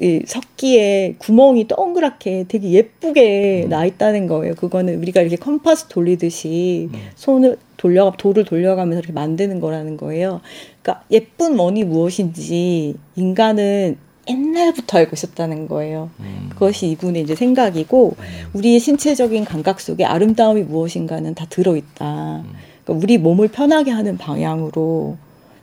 이 0.00 0.22
석기에 0.26 1.16
구멍이 1.18 1.68
동그랗게 1.68 2.46
되게 2.48 2.70
예쁘게 2.70 3.66
나 3.68 3.84
있다는 3.84 4.26
거예요. 4.28 4.54
그거는 4.54 4.98
우리가 5.00 5.20
이렇게 5.20 5.36
컴파스 5.36 5.88
돌리듯이 5.88 6.88
손을 7.16 7.58
돌려 7.80 8.12
돌을 8.18 8.44
돌려가면서 8.44 8.98
이렇게 8.98 9.12
만드는 9.14 9.58
거라는 9.58 9.96
거예요. 9.96 10.42
그러니까 10.82 11.02
예쁜 11.10 11.58
원이 11.58 11.84
무엇인지 11.84 12.94
인간은 13.16 13.96
옛날부터 14.28 14.98
알고 14.98 15.12
있었다는 15.14 15.66
거예요. 15.66 16.10
음. 16.20 16.50
그것이 16.50 16.88
이분의 16.90 17.22
이제 17.22 17.34
생각이고 17.34 18.16
우리의 18.52 18.80
신체적인 18.80 19.46
감각 19.46 19.80
속에 19.80 20.04
아름다움이 20.04 20.64
무엇인가는 20.64 21.34
다 21.34 21.46
들어있다. 21.48 22.44
그러니까 22.84 23.02
우리 23.02 23.16
몸을 23.16 23.48
편하게 23.48 23.92
하는 23.92 24.18
방향으로 24.18 25.16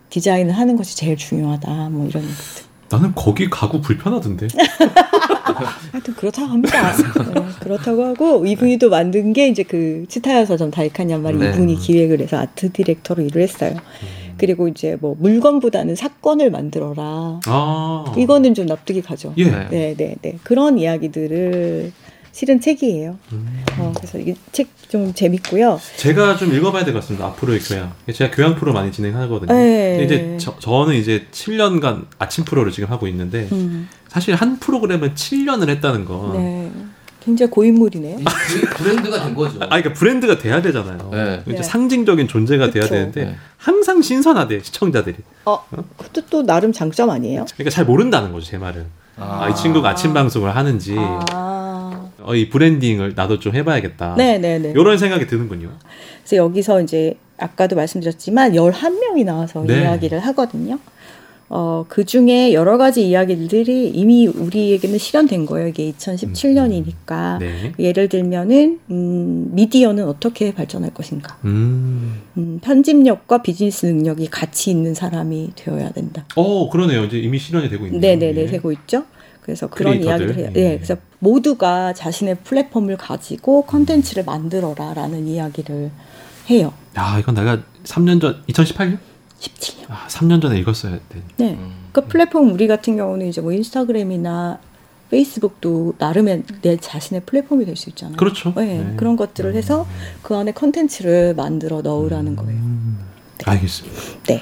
디자인을 0.10 0.54
하는 0.54 0.76
것이 0.76 0.98
제일 0.98 1.18
중요하다. 1.18 1.90
뭐 1.90 2.08
이런 2.08 2.24
것들. 2.24 2.68
나는 2.90 3.14
거기 3.16 3.50
가고 3.50 3.82
불편하던데. 3.82 4.48
하여튼 5.92 6.14
그렇다고 6.16 6.48
합니다. 6.48 6.96
네, 6.96 7.42
그렇다고 7.62 8.06
하고 8.06 8.46
이분이 8.46 8.78
또 8.78 8.90
만든 8.90 9.34
게 9.34 9.48
이제 9.48 9.64
그 9.64 10.06
치타야 10.08 10.46
서점 10.46 10.72
다이칸야마를 10.72 11.40
네. 11.40 11.50
이분이 11.50 11.78
기획을 11.78 12.22
해서 12.22 12.38
아트 12.38 12.72
디렉터로 12.72 13.24
일을 13.24 13.42
했어요. 13.42 13.76
그리고 14.38 14.68
이제 14.68 14.98
뭐 15.02 15.16
물건보다는 15.20 15.96
사건을 15.96 16.52
만들어라. 16.52 17.40
아. 17.46 18.14
이거는 18.16 18.54
좀 18.54 18.68
납득이 18.68 19.02
가죠. 19.02 19.34
예. 19.38 19.46
네. 19.46 19.68
네, 19.70 19.96
네, 19.98 20.16
네. 20.22 20.38
그런 20.44 20.78
이야기들을 20.78 21.92
실은 22.38 22.62
책이에요. 22.62 23.18
음. 23.32 23.64
어, 23.80 23.92
그래서 23.98 24.20
이책좀 24.20 25.16
재밌고요. 25.16 25.82
제가 25.96 26.38
좀 26.38 26.54
읽어봐야 26.54 26.86
될 26.86 26.94
것 26.94 27.00
같습니다. 27.00 27.26
앞으로의 27.30 27.60
교양. 27.62 27.94
제가 28.14 28.30
교양 28.36 28.54
프로 28.54 28.74
많이 28.74 28.92
진행하거든요. 28.92 29.52
네. 29.52 30.04
이제 30.06 30.38
저, 30.40 30.56
저는 30.60 30.94
이제 30.94 31.26
7년간 31.32 32.06
아침 32.20 32.46
프로를 32.46 32.72
지금 32.72 32.92
하고 32.92 33.08
있는데 33.08 33.48
음, 33.52 33.90
사실 34.08 34.36
한 34.36 34.60
프로그램을 34.60 35.16
7년을 35.16 35.68
했다는 35.70 36.06
건 36.06 36.34
네. 36.34 36.72
굉장히 37.26 37.50
고인물이네요. 37.50 38.18
브- 38.20 38.84
브랜드가 38.84 39.24
된 39.24 39.34
거죠. 39.34 39.58
아, 39.64 39.66
그러니까 39.70 39.94
브랜드가 39.94 40.38
돼야 40.38 40.62
되잖아요. 40.62 41.10
네. 41.12 41.42
이제 41.48 41.58
네. 41.58 41.64
상징적인 41.64 42.28
존재가 42.28 42.70
돼야 42.70 42.84
그쵸. 42.84 42.94
되는데 42.94 43.26
네. 43.26 43.36
항상 43.58 44.04
신선하대 44.04 44.62
시청자들이. 44.62 45.16
어, 45.46 45.66
그것도 45.98 46.28
또 46.30 46.44
나름 46.46 46.72
장점 46.72 47.10
아니에요? 47.10 47.46
그러니까 47.56 47.72
잘 47.72 47.84
모른다는 47.86 48.32
거죠 48.32 48.46
제 48.46 48.60
말은. 48.60 48.86
아, 49.20 49.50
이 49.50 49.56
친구가 49.56 49.90
아침 49.90 50.14
방송을 50.14 50.56
하는지 50.56 50.96
아, 50.98 52.10
어, 52.22 52.36
이 52.36 52.50
브랜딩을 52.50 53.14
나도 53.16 53.40
좀 53.40 53.56
해봐야겠다. 53.56 54.16
네, 54.16 54.38
네, 54.38 54.60
네. 54.60 54.72
이런 54.72 54.98
생각이 54.98 55.28
드는군요. 55.28 55.70
그래서 56.20 56.36
여기서 56.38 56.82
이제 56.82 57.16
아까도 57.38 57.76
말씀드렸지만 57.76 58.54
11명이 58.54 59.26
나와서 59.26 59.64
네. 59.66 59.82
이야기를 59.82 60.20
하거든요. 60.28 60.80
어, 61.50 61.86
그 61.88 62.04
중에 62.04 62.54
여러 62.54 62.78
가지 62.78 63.08
이야기들이 63.08 63.90
이미 63.90 64.28
우리에게는 64.28 64.98
실현된 64.98 65.46
거예요. 65.46 65.70
이게 65.70 65.92
2017년이니까. 65.94 67.40
네. 67.40 67.74
예를 67.80 68.10
들면은, 68.10 68.80
음, 68.92 69.50
미디어는 69.54 70.06
어떻게 70.06 70.54
발전할 70.54 70.94
것인가. 70.94 71.38
음. 71.46 72.22
음, 72.38 72.60
편집력과 72.62 73.42
비즈니스 73.44 73.86
능력이 73.86 74.28
같이 74.28 74.72
있는 74.72 74.94
사람이 74.94 75.52
되어야 75.56 75.92
된다. 75.92 76.26
어, 76.36 76.70
그러네요. 76.70 77.06
이제 77.06 77.18
이미 77.20 77.40
실현이 77.40 77.70
되고 77.70 77.86
있네요. 77.86 78.02
네네네, 78.02 78.42
예. 78.42 78.46
되고 78.48 78.72
있죠. 78.74 79.06
그래서 79.42 79.68
그런 79.68 79.94
크리에이터들. 79.94 80.26
이야기를 80.26 80.44
해요. 80.44 80.52
예. 80.56 80.62
네, 80.62 80.76
그래서 80.76 80.98
모두가 81.20 81.94
자신의 81.94 82.40
플랫폼을 82.44 82.98
가지고 82.98 83.62
컨텐츠를 83.64 84.26
만들어라 84.26 84.94
라는 84.94 85.26
이야기를 85.28 85.92
해요. 86.50 86.74
야, 86.98 87.18
이건 87.20 87.36
내가 87.36 87.60
3년 87.86 88.20
전, 88.20 88.44
2018년? 88.50 88.98
17년. 89.40 89.86
아, 89.90 90.08
3년 90.08 90.42
전에 90.42 90.60
읽었어야 90.60 90.94
돼. 91.10 91.22
네. 91.38 91.54
음. 91.54 91.72
그 91.92 92.06
플랫폼 92.08 92.52
우리 92.52 92.68
같은 92.68 92.98
경우는 92.98 93.28
이제 93.28 93.42
뭐 93.42 93.52
인스타그램이나 93.52 94.60
페이스북도 95.10 95.94
나름의 96.00 96.44
내 96.62 96.76
자신의 96.78 97.22
플랫폼이 97.26 97.66
될 97.66 97.76
수 97.78 97.90
있잖아요. 97.90 98.18
그렇죠. 98.18 98.54
네, 98.58 98.80
네. 98.84 98.94
그런 98.98 99.16
것들을 99.16 99.56
해서 99.56 99.88
그 100.22 100.36
안에 100.36 100.52
컨텐츠를 100.52 101.34
만들어 101.36 101.82
넣으라는 101.82 102.36
거예요. 102.36 102.52
음, 102.60 103.00
알겠습니다. 103.46 104.02
네. 104.28 104.42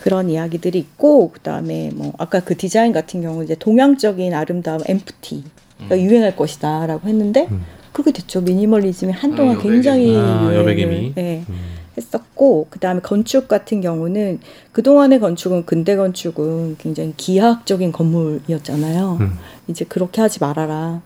그런 0.00 0.30
이야기들이 0.30 0.78
있고 0.78 1.30
그다음에 1.30 1.90
뭐 1.94 2.12
아까 2.18 2.40
그 2.40 2.56
디자인 2.56 2.92
같은 2.92 3.20
경우 3.22 3.44
이제 3.44 3.54
동양적인 3.54 4.32
아름다움 4.34 4.80
MFT가 4.86 5.98
유행할 5.98 6.34
것이다라고 6.34 7.06
했는데 7.08 7.46
음. 7.50 7.62
그렇게 7.92 8.10
됐죠. 8.12 8.40
미니멀리즘이 8.40 9.12
한동안 9.12 9.56
음, 9.56 9.58
여백이. 9.58 9.72
굉장히 9.72 10.16
아, 10.16 10.20
유행을 10.42 10.54
여백임이. 10.56 11.12
네, 11.14 11.44
음. 11.48 11.58
했었고 12.00 12.68
그다음에 12.70 13.00
건축 13.00 13.46
같은 13.48 13.80
경우는 13.80 14.40
그동안의 14.72 15.20
건축은 15.20 15.66
근대 15.66 15.96
건축은 15.96 16.76
굉장히 16.78 17.14
기하학적인 17.16 17.92
건물이었잖아요. 17.92 19.18
음. 19.20 19.38
이제 19.68 19.84
그렇게 19.84 20.20
하지 20.20 20.40
말아라. 20.40 21.02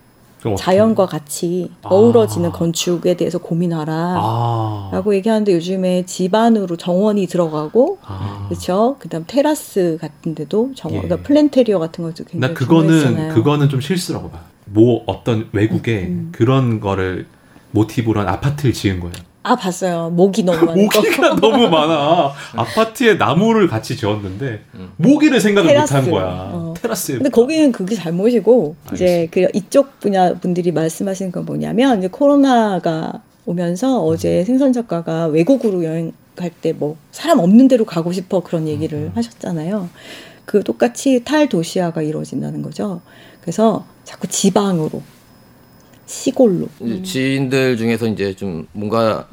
자연과 0.58 1.06
같이 1.06 1.70
아. 1.82 1.88
어우러지는 1.88 2.52
건축에 2.52 3.14
대해서 3.14 3.38
고민하라. 3.38 3.92
아. 4.18 4.90
라고 4.92 5.14
얘기하는데 5.14 5.54
요즘에 5.54 6.04
집 6.04 6.34
안으로 6.34 6.76
정원이 6.76 7.26
들어가고 7.26 7.98
아. 8.02 8.46
그렇죠. 8.48 8.96
그다음 8.98 9.24
테라스 9.26 9.96
같은 10.00 10.34
데도 10.34 10.72
정원, 10.74 11.04
예. 11.04 11.08
그러니까 11.08 11.26
플랜테리어 11.26 11.78
같은 11.78 12.04
것도 12.04 12.24
굉장히 12.24 12.52
나 12.52 12.58
그거는 12.58 12.88
중요했잖아요. 12.88 13.34
그거는 13.34 13.68
좀 13.70 13.80
실수라고 13.80 14.30
봐. 14.30 14.40
뭐 14.66 15.02
어떤 15.06 15.48
외국에 15.52 16.08
음. 16.08 16.28
그런 16.32 16.80
거를 16.80 17.26
모티브로 17.70 18.20
한 18.20 18.28
아파트를 18.28 18.72
지은 18.72 19.00
거예요. 19.00 19.14
아 19.46 19.54
봤어요. 19.56 20.08
모기 20.10 20.42
너무 20.42 20.58
거. 20.66 20.72
모기가 20.74 21.36
너무 21.40 21.68
많아. 21.68 22.32
아파트에 22.56 23.14
나무를 23.14 23.68
같이 23.68 23.94
지었는데 23.96 24.62
음. 24.74 24.90
모기를 24.96 25.38
생각을 25.38 25.68
테라스. 25.68 25.92
못한 25.94 26.10
거야. 26.10 26.24
어. 26.52 26.74
테라스에. 26.80 27.16
근데 27.18 27.28
거기는 27.28 27.70
그게 27.70 27.94
잘못이고 27.94 28.74
이제 28.94 29.28
그 29.30 29.46
이쪽 29.52 30.00
분야 30.00 30.32
분들이 30.34 30.72
말씀하시는 30.72 31.30
건 31.30 31.44
뭐냐면 31.44 31.98
이제 31.98 32.08
코로나가 32.08 33.20
오면서 33.44 34.02
어제 34.02 34.44
생선 34.44 34.72
작가가 34.72 35.26
외국으로 35.26 35.84
여행 35.84 36.12
갈 36.36 36.50
때 36.62 36.72
뭐 36.72 36.96
사람 37.12 37.38
없는 37.38 37.68
데로 37.68 37.84
가고 37.84 38.10
싶어 38.12 38.40
그런 38.40 38.66
얘기를 38.66 38.98
음. 38.98 39.12
하셨잖아요. 39.14 39.88
그 40.46 40.64
똑같이 40.64 41.22
탈 41.22 41.48
도시화가 41.50 42.00
이루어진다는 42.02 42.62
거죠. 42.62 43.02
그래서 43.42 43.84
자꾸 44.04 44.26
지방으로 44.26 45.02
시골로 46.06 46.66
지인들 47.02 47.76
중에서 47.76 48.06
이제 48.08 48.34
좀 48.34 48.66
뭔가 48.72 49.28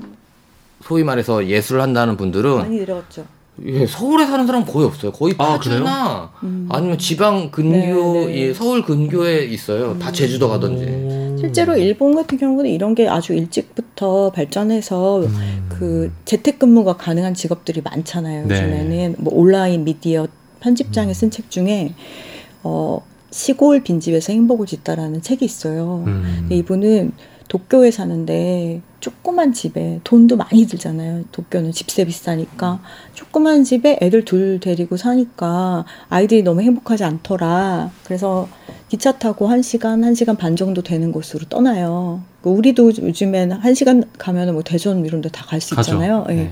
소위 0.83 1.03
말해서 1.03 1.47
예술을 1.47 1.81
한다는 1.81 2.17
분들은 2.17 2.57
많이 2.57 2.77
내려갔죠. 2.79 3.25
예, 3.65 3.85
서울에 3.85 4.25
사는 4.25 4.47
사람 4.47 4.65
거의 4.65 4.87
없어요. 4.87 5.11
거의 5.11 5.35
아, 5.37 5.57
파주나 5.57 6.31
음. 6.43 6.67
아니면 6.71 6.97
지방 6.97 7.51
근교, 7.51 8.13
네, 8.13 8.25
네. 8.25 8.37
예, 8.47 8.53
서울 8.53 8.81
근교에 8.81 9.45
있어요. 9.45 9.99
다 9.99 10.11
제주도 10.11 10.47
가든지. 10.49 10.85
오. 10.85 11.37
실제로 11.37 11.75
일본 11.75 12.15
같은 12.15 12.37
경우는 12.37 12.69
이런 12.71 12.95
게 12.95 13.07
아주 13.07 13.33
일찍부터 13.33 14.31
발전해서 14.31 15.19
음. 15.21 15.65
그 15.69 16.11
재택근무가 16.25 16.97
가능한 16.97 17.33
직업들이 17.35 17.81
많잖아요. 17.81 18.47
네. 18.47 18.55
요즘에는 18.55 19.15
뭐 19.19 19.33
온라인 19.35 19.83
미디어 19.83 20.27
편집장에 20.61 21.13
쓴 21.13 21.29
책 21.29 21.51
중에 21.51 21.93
어 22.63 23.03
시골 23.31 23.81
빈집에서 23.83 24.33
행복을 24.33 24.65
짓다라는 24.67 25.21
책이 25.21 25.43
있어요. 25.45 26.03
음. 26.07 26.23
근데 26.41 26.55
이분은 26.57 27.13
도쿄에 27.47 27.91
사는데 27.91 28.81
조그만 29.01 29.51
집에 29.51 29.99
돈도 30.05 30.37
많이 30.37 30.65
들잖아요. 30.67 31.23
도쿄는 31.33 31.71
집세 31.73 32.05
비싸니까 32.05 32.81
조그만 33.13 33.63
집에 33.65 33.97
애들 34.01 34.23
둘 34.23 34.59
데리고 34.61 34.95
사니까 34.95 35.83
아이들이 36.07 36.43
너무 36.43 36.61
행복하지 36.61 37.03
않더라. 37.03 37.91
그래서 38.05 38.47
기차 38.87 39.17
타고 39.17 39.47
한 39.47 39.61
시간, 39.61 40.03
한 40.03 40.13
시간 40.15 40.37
반 40.37 40.55
정도 40.55 40.81
되는 40.81 41.11
곳으로 41.11 41.45
떠나요. 41.49 42.21
그 42.41 42.49
우리도 42.49 42.91
요즘엔 42.99 43.51
한 43.53 43.73
시간 43.73 44.03
가면은 44.17 44.53
뭐 44.53 44.63
대전 44.63 45.05
이런 45.05 45.21
데 45.21 45.29
다 45.29 45.45
갈 45.45 45.59
수. 45.59 45.73
있잖아요. 45.79 46.25
예. 46.29 46.33
네. 46.35 46.51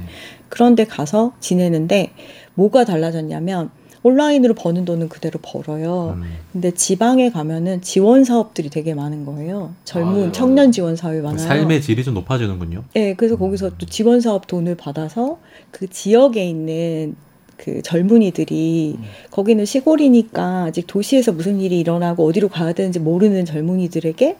그런데 0.50 0.84
가서 0.86 1.34
지내는데 1.40 2.12
뭐가 2.56 2.84
달라졌냐면 2.84 3.70
온라인으로 4.04 4.54
버는 4.54 4.86
돈은 4.86 5.10
그대로 5.10 5.40
벌어요. 5.42 6.16
음. 6.18 6.24
근데 6.54 6.72
지방에 6.72 7.30
가면은 7.30 7.82
지원 7.82 8.24
사업들이 8.24 8.70
되게 8.70 8.94
많은 8.94 9.26
거예요. 9.26 9.74
젊은 9.84 10.24
아, 10.24 10.26
네. 10.28 10.32
청년 10.32 10.72
지원 10.72 10.96
사업이 10.96 11.20
많아요. 11.20 11.38
삶의 11.38 11.82
질이 11.82 12.04
좀 12.04 12.14
높아지는군요. 12.14 12.84
네, 12.94 13.14
그래서 13.16 13.36
거기서 13.38 13.72
또 13.78 13.86
지원 13.86 14.22
사업 14.22 14.48
돈을 14.48 14.76
받아서 14.76 15.40
그 15.72 15.88
지역에 15.90 16.46
있는 16.46 17.16
그 17.58 17.82
젊은이들이 17.82 18.96
음. 19.00 19.04
거기는 19.32 19.66
시골이니까 19.66 20.64
아직 20.66 20.88
도시에서 20.88 21.34
무슨 21.34 21.60
일이 21.60 21.78
일어나고 21.80 22.26
어디로 22.26 22.48
가야 22.48 22.72
되는지 22.72 23.00
모르는 23.00 23.44
젊은이들에게 23.44 24.38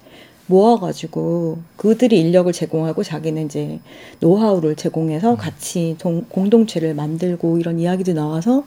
모아가지고 0.48 1.60
그들이 1.76 2.20
인력을 2.20 2.52
제공하고 2.52 3.04
자기는 3.04 3.46
이제 3.46 3.80
노하우를 4.20 4.72
음. 4.72 4.76
제공해서 4.76 5.36
같이 5.36 5.96
동- 6.00 6.26
공동체를 6.30 6.94
만들고 6.96 7.60
이런 7.60 7.78
이야기도 7.80 8.14
나와서 8.14 8.64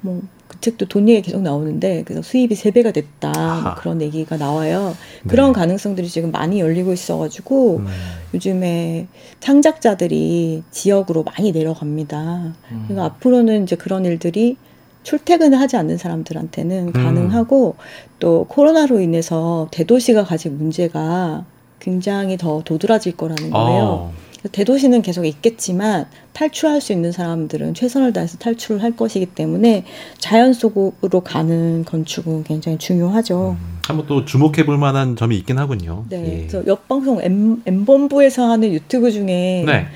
뭐 0.00 0.22
그 0.48 0.60
책도 0.60 0.86
돈 0.86 1.08
얘기 1.08 1.22
계속 1.22 1.42
나오는데 1.42 2.02
그래서 2.04 2.22
수입이 2.22 2.54
세 2.54 2.70
배가 2.70 2.90
됐다 2.90 3.32
뭐 3.32 3.42
아하. 3.42 3.74
그런 3.76 4.00
얘기가 4.00 4.36
나와요. 4.38 4.96
그런 5.28 5.52
네. 5.52 5.60
가능성들이 5.60 6.08
지금 6.08 6.32
많이 6.32 6.58
열리고 6.58 6.92
있어가지고 6.92 7.76
음. 7.76 7.86
요즘에 8.34 9.06
창작자들이 9.40 10.64
지역으로 10.70 11.22
많이 11.22 11.52
내려갑니다. 11.52 12.54
음. 12.72 12.84
그러니까 12.88 13.04
앞으로는 13.04 13.64
이제 13.64 13.76
그런 13.76 14.06
일들이 14.06 14.56
출퇴근을 15.02 15.60
하지 15.60 15.76
않는 15.76 15.98
사람들한테는 15.98 16.88
음. 16.88 16.92
가능하고 16.92 17.76
또 18.18 18.46
코로나로 18.48 19.00
인해서 19.00 19.68
대도시가 19.70 20.24
가진 20.24 20.56
문제가 20.56 21.44
굉장히 21.78 22.36
더 22.36 22.62
도드라질 22.64 23.16
거라는 23.16 23.50
거예요. 23.50 23.82
어. 23.82 24.12
대도시는 24.52 25.02
계속 25.02 25.24
있겠지만 25.26 26.06
탈출할 26.32 26.80
수 26.80 26.92
있는 26.92 27.10
사람들은 27.10 27.74
최선을 27.74 28.12
다해서 28.12 28.38
탈출을 28.38 28.82
할 28.82 28.94
것이기 28.94 29.26
때문에 29.26 29.84
자연 30.18 30.52
속으로 30.52 31.20
가는 31.20 31.84
건축은 31.84 32.44
굉장히 32.44 32.78
중요하죠. 32.78 33.56
음. 33.60 33.78
한번 33.88 34.06
또 34.06 34.24
주목해 34.24 34.66
볼 34.66 34.76
만한 34.76 35.16
점이 35.16 35.36
있긴 35.38 35.58
하군요. 35.58 36.04
네, 36.08 36.22
예. 36.24 36.46
그래서 36.46 36.66
옆방송 36.66 37.22
M, 37.22 37.62
M본부에서 37.64 38.48
하는 38.48 38.72
유튜브 38.72 39.10
중에 39.10 39.64
네. 39.66 39.86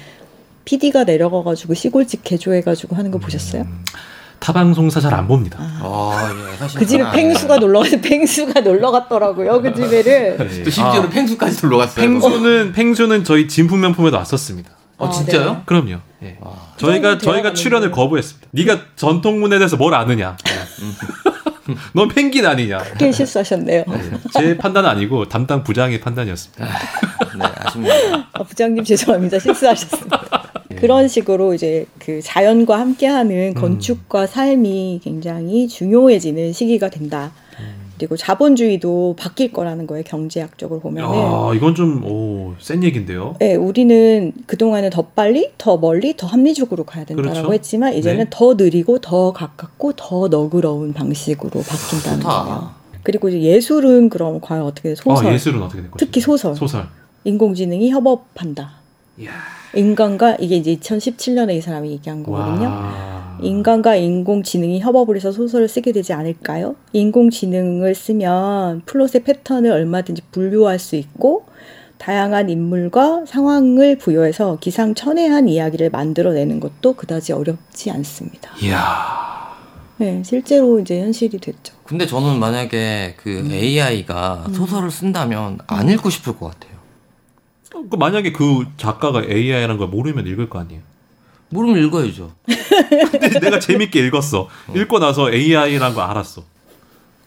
PD가 0.64 1.04
내려가가지고 1.04 1.74
시골집 1.74 2.24
개조해가지고 2.24 2.96
하는 2.96 3.10
거 3.10 3.18
보셨어요? 3.18 3.62
음, 3.62 3.84
타 4.42 4.52
방송사 4.52 4.98
잘 5.00 5.14
안 5.14 5.28
봅니다. 5.28 5.56
아, 5.60 5.84
아, 5.84 6.50
예, 6.52 6.56
사실 6.56 6.80
그 6.80 6.84
집에 6.86 7.08
팽수가 7.12 7.54
아니에요. 7.54 7.70
놀러 7.72 7.82
팽수가 8.02 8.60
놀러 8.60 8.90
갔더라고요. 8.90 9.62
그 9.62 9.72
집에를. 9.72 10.36
네. 10.50 10.62
또 10.64 10.70
심지어는 10.70 11.04
아, 11.04 11.08
팽수까지 11.10 11.56
들러갔어요. 11.58 12.04
팽수는 12.04 12.72
팽수는 12.72 13.22
저희 13.24 13.46
진품 13.46 13.80
명품에도 13.82 14.16
왔었습니다. 14.16 14.70
어, 14.98 15.06
아, 15.06 15.10
진짜요? 15.10 15.52
네. 15.52 15.62
그럼요. 15.64 15.96
예. 16.24 16.38
아, 16.42 16.50
저희가 16.76 17.18
그 17.18 17.24
저희가 17.24 17.40
대화가 17.42 17.54
출연을. 17.54 17.90
거부했습니다. 17.92 18.48
네가 18.50 18.80
전통문에 18.96 19.58
대해서 19.58 19.76
뭘 19.76 19.94
아느냐? 19.94 20.36
넌 21.94 22.08
펭귄 22.08 22.46
아니냐? 22.46 22.78
크게 22.78 23.12
실수하셨네요. 23.12 23.84
제 24.34 24.56
판단은 24.56 24.88
아니고 24.88 25.28
담당 25.28 25.62
부장의 25.62 26.00
판단이었습니다. 26.00 26.64
네, 26.64 27.44
아쉽네요. 27.56 28.24
아, 28.32 28.42
부장님 28.42 28.84
죄송합니다. 28.84 29.38
실수하셨습니다. 29.38 30.52
예. 30.72 30.74
그런 30.76 31.08
식으로 31.08 31.54
이제 31.54 31.86
그 31.98 32.20
자연과 32.22 32.78
함께하는 32.78 33.54
음. 33.56 33.60
건축과 33.60 34.26
삶이 34.26 35.00
굉장히 35.02 35.68
중요해지는 35.68 36.52
시기가 36.52 36.90
된다. 36.90 37.32
그리고 38.02 38.16
자본주의도 38.16 39.14
바뀔 39.16 39.52
거라는 39.52 39.86
거예요. 39.86 40.02
경제학적으로 40.04 40.80
보면은. 40.80 41.08
야, 41.16 41.54
이건 41.54 41.76
좀 41.76 42.04
오, 42.04 42.52
센 42.58 42.82
얘긴데요. 42.82 43.36
네, 43.38 43.54
우리는 43.54 44.32
그동안은 44.46 44.90
더 44.90 45.02
빨리, 45.02 45.52
더 45.56 45.76
멀리, 45.76 46.16
더 46.16 46.26
합리적으로 46.26 46.82
가야 46.82 47.04
된다고 47.04 47.30
그렇죠. 47.30 47.52
했지만 47.52 47.94
이제는 47.94 48.24
네. 48.24 48.26
더 48.28 48.54
느리고 48.54 48.98
더 48.98 49.32
가깝고 49.32 49.92
더 49.92 50.26
너그러운 50.26 50.92
방식으로 50.92 51.50
바뀐다는 51.62 52.20
좋다. 52.22 52.44
거예요. 52.44 52.70
그리고 53.04 53.28
이제 53.28 53.40
예술은 53.40 54.08
그럼 54.08 54.40
과연 54.40 54.64
어떻게 54.64 54.88
돼? 54.88 54.94
소설. 54.96 55.28
아, 55.28 55.32
예술은 55.32 55.62
어떻게 55.62 55.80
될 55.82 55.90
것인가? 55.92 55.96
특히 56.04 56.20
소설. 56.20 56.56
소설. 56.56 56.86
인공지능이 57.22 57.88
협업한다. 57.90 58.72
이야. 59.20 59.30
인간과 59.76 60.36
이게 60.40 60.56
이제 60.56 60.74
2017년에 60.74 61.54
이 61.54 61.60
사람이 61.60 61.88
얘기한 61.92 62.24
거거든요. 62.24 62.66
와. 62.66 63.21
인간과 63.42 63.96
인공지능이 63.96 64.80
협업을 64.80 65.16
해서 65.16 65.32
소설을 65.32 65.68
쓰게 65.68 65.92
되지 65.92 66.12
않을까요? 66.12 66.76
인공지능을 66.92 67.94
쓰면 67.94 68.82
플롯의 68.86 69.24
패턴을 69.24 69.70
얼마든지 69.70 70.22
분류할 70.30 70.78
수 70.78 70.96
있고 70.96 71.44
다양한 71.98 72.50
인물과 72.50 73.26
상황을 73.26 73.96
부여해서 73.96 74.58
기상천외한 74.60 75.48
이야기를 75.48 75.90
만들어내는 75.90 76.58
것도 76.58 76.94
그다지 76.94 77.32
어렵지 77.32 77.90
않습니다. 77.92 78.50
이야. 78.60 79.22
네, 79.98 80.20
실제로 80.24 80.80
이제 80.80 81.00
현실이 81.00 81.38
됐죠. 81.38 81.74
근데 81.84 82.06
저는 82.06 82.40
만약에 82.40 83.14
그 83.18 83.48
AI가 83.48 84.46
소설을 84.52 84.90
쓴다면 84.90 85.58
안 85.68 85.88
읽고 85.88 86.10
싶을 86.10 86.36
것 86.36 86.50
같아요. 86.50 86.72
그 87.88 87.96
만약에 87.96 88.32
그 88.32 88.66
작가가 88.76 89.22
AI라는 89.22 89.78
걸 89.78 89.88
모르면 89.88 90.26
읽을 90.26 90.48
거 90.48 90.58
아니에요. 90.58 90.82
모르면 91.52 91.84
읽어야죠. 91.86 92.32
근데 93.12 93.40
내가 93.40 93.58
재밌게 93.58 94.00
읽었어. 94.06 94.48
읽고 94.74 94.98
나서 94.98 95.32
AI라는 95.32 95.94
거 95.94 96.02
알았어. 96.02 96.42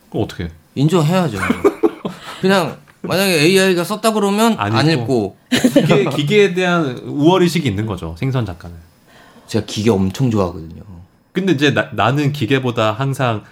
그럼 0.09 0.23
어떻게? 0.23 0.45
해? 0.45 0.51
인정해야죠. 0.75 1.37
그냥 2.41 2.77
만약에 3.01 3.39
AI가 3.41 3.83
썼다 3.83 4.13
그러면 4.13 4.55
안안 4.57 4.89
읽고. 4.89 5.37
읽고 5.51 5.69
기계 5.81 6.09
기계에 6.09 6.53
대한 6.53 6.97
우월 7.05 7.43
의식이 7.43 7.67
있는 7.67 7.85
거죠. 7.85 8.15
생선 8.17 8.45
작가는. 8.45 8.75
제가 9.47 9.65
기계 9.65 9.91
엄청 9.91 10.31
좋아하거든요. 10.31 10.81
근데 11.31 11.53
이제 11.53 11.73
나, 11.73 11.89
나는 11.93 12.31
기계보다 12.33 12.91
항상 12.93 13.43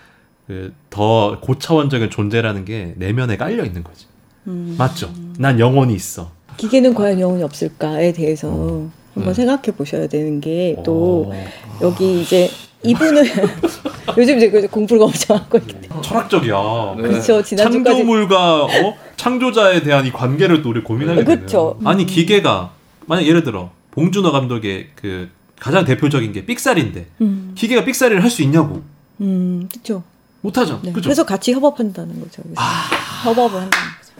그 0.48 0.74
더 0.90 1.40
고차원적인 1.40 2.10
존재라는 2.12 2.66
게 2.66 2.94
내면에 2.98 3.38
깔려 3.38 3.64
있는 3.66 3.84
거지. 3.84 4.06
음. 4.48 4.76
맞죠? 4.78 5.12
난 5.40 5.60
영혼이 5.60 5.94
있어. 5.96 6.32
기계는 6.58 6.94
과연 6.94 7.20
영혼이 7.20 7.42
없을까에 7.44 8.14
대해서 8.14 8.88
한번 9.14 9.34
네. 9.34 9.34
생각해 9.34 9.64
보셔야 9.78 10.08
되는 10.08 10.42
게또 10.42 11.32
어. 11.32 11.46
여기 11.82 12.22
이제 12.22 12.50
이분은 12.84 13.24
요즘 14.18 14.38
이제 14.38 14.50
그 14.50 14.68
공부를 14.68 15.04
엄청 15.04 15.38
하고 15.38 15.58
있는데 15.58 15.88
철학적이야. 16.02 16.96
네. 16.98 17.04
그렇죠 17.04 17.42
지난주까지 17.42 17.74
창조물과 17.98 18.64
어? 18.66 18.70
창조자에 19.16 19.84
대한 19.84 20.06
이 20.06 20.12
관계를 20.12 20.62
또 20.62 20.70
우리 20.70 20.82
고민하게 20.84 21.24
되는. 21.24 21.42
그쵸. 21.42 21.78
아니 21.86 22.06
기계가 22.06 22.72
만약 23.06 23.26
예를 23.26 23.44
들어 23.44 23.72
봉준호 23.92 24.32
감독의 24.32 24.90
그 24.96 25.30
가장 25.60 25.86
대표적인 25.86 26.34
게 26.34 26.46
삑사리인데 26.46 27.06
음, 27.22 27.54
기계가 27.56 27.86
삑사리를 27.86 28.22
할 28.22 28.30
수 28.30 28.42
있냐고 28.42 28.82
음 29.22 29.70
그렇죠 29.72 30.04
못하죠. 30.42 30.82
네. 30.84 30.92
그죠? 30.92 31.04
그래서 31.08 31.26
같이 31.26 31.54
협업한다는 31.54 32.20
거죠 32.20 32.42
아. 32.56 32.90
협업을 33.24 33.62
한다는 33.62 33.70
거죠 33.70 34.14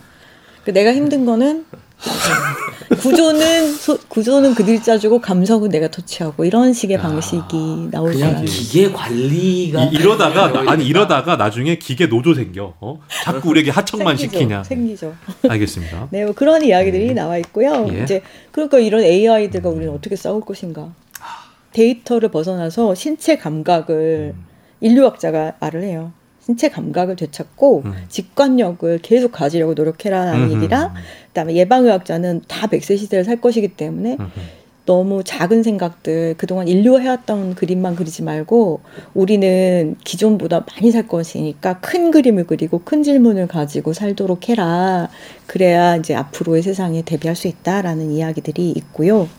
그 0.64 0.72
내가 0.72 0.94
힘든 0.94 1.26
거는 1.26 1.66
구조는 3.02 3.74
소- 3.74 3.98
구조는 4.08 4.56
그들이 4.56 4.82
짜주고 4.82 5.20
감성은 5.22 5.70
내가 5.70 5.90
터치하고 5.90 6.46
이런 6.46 6.74
식의 6.74 6.98
아, 6.98 7.02
방식이 7.02 7.90
나올 7.92 8.12
그냥 8.12 8.30
거라는 8.30 8.46
기계 8.46 8.92
관리가 8.92 9.84
이, 9.86 9.98
러다가 9.98 10.72
아니 10.72 10.86
이러다가 10.86 11.36
나중에 11.36 11.78
기계 11.78 12.08
노조 12.08 12.34
생겨. 12.34 12.74
어? 12.80 13.00
자꾸 13.24 13.50
우리에게 13.50 13.72
하청만 13.72 14.16
생기죠. 14.18 14.38
시키냐. 14.40 14.64
생기죠. 14.64 15.16
알겠습니다. 15.48 16.08
네, 16.12 16.26
뭐 16.26 16.34
그런 16.34 16.64
이야기들이 16.64 17.08
네. 17.08 17.14
나와 17.14 17.38
있고요. 17.38 17.88
예. 17.94 18.04
이제 18.04 18.22
그러니까 18.52 18.80
이런 18.80 19.02
AI들과 19.04 19.70
우리는 19.70 19.92
어떻게 19.94 20.16
싸울 20.16 20.42
것인가? 20.42 20.94
데이터를 21.72 22.30
벗어나서 22.30 22.94
신체 22.96 23.38
감각을 23.38 24.34
음. 24.38 24.46
인류학자가 24.82 25.54
말을 25.60 25.84
해요. 25.84 26.12
신체 26.46 26.70
감각을 26.70 27.16
되찾고 27.16 27.84
음. 27.86 27.94
직관력을 28.10 29.00
계속 29.02 29.32
가지려고 29.32 29.74
노력해라라는 29.74 30.44
음흠. 30.44 30.56
얘기랑 30.56 30.94
그다음에 31.28 31.56
예방의학자는 31.56 32.42
다 32.48 32.68
100세 32.68 32.98
시대를 32.98 33.24
살 33.24 33.40
것이기 33.40 33.70
때문에 33.70 34.18
음흠. 34.20 34.30
너무 34.86 35.24
작은 35.24 35.64
생각들 35.64 36.36
그동안 36.38 36.68
인류가 36.68 37.00
해왔던 37.00 37.56
그림만 37.56 37.96
그리지 37.96 38.22
말고 38.22 38.82
우리는 39.14 39.96
기존보다 40.04 40.66
많이 40.70 40.92
살 40.92 41.08
것이니까 41.08 41.80
큰 41.80 42.12
그림을 42.12 42.46
그리고 42.46 42.82
큰 42.84 43.02
질문을 43.02 43.48
가지고 43.48 43.94
살도록 43.94 44.50
해라 44.50 45.08
그래야 45.48 45.96
이제 45.96 46.14
앞으로의 46.14 46.64
세상에 46.64 47.02
대비할 47.02 47.36
수 47.36 47.48
있다라는 47.48 48.12
이야기들이 48.12 48.72
있고요 48.72 49.30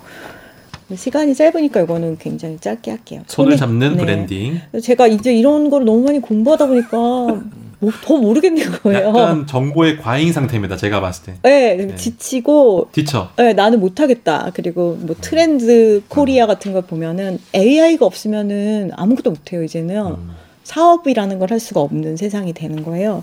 시간이 0.94 1.34
짧으니까 1.34 1.80
이거는 1.82 2.18
굉장히 2.18 2.58
짧게 2.58 2.90
할게요 2.90 3.22
손을 3.26 3.56
잡는 3.56 3.92
네. 3.92 3.96
브랜딩. 3.98 4.60
제가 4.82 5.06
이제 5.06 5.34
이런 5.34 5.70
걸 5.70 5.84
너무 5.84 6.04
많이 6.04 6.20
공부하다 6.20 6.66
보니까 6.66 6.96
뭐, 6.96 7.92
더 8.02 8.16
모르겠는 8.16 8.70
거예요 8.82 9.08
약간 9.08 9.46
정보의 9.46 9.98
과잉 9.98 10.32
상태입니다. 10.32 10.76
제가 10.76 11.00
봤을 11.00 11.24
때. 11.26 11.34
네, 11.42 11.74
네. 11.76 11.94
지치고 11.96 12.88
뒤쳐. 12.92 13.30
네, 13.36 13.52
나는 13.54 13.80
못하겠다. 13.80 14.52
그리고 14.54 14.96
뭐 15.00 15.16
트렌드 15.20 16.02
코리아 16.08 16.46
같은 16.46 16.72
걸 16.72 16.82
보면은 16.82 17.38
AI가 17.54 18.04
없으면은 18.06 18.90
아무것도 18.94 19.30
못해요. 19.30 19.62
이제는 19.64 19.96
음. 20.06 20.30
사업이라는 20.64 21.38
걸 21.38 21.50
할 21.50 21.60
수가 21.60 21.80
없는 21.80 22.16
세상이 22.16 22.52
되는 22.54 22.82
거예요. 22.84 23.22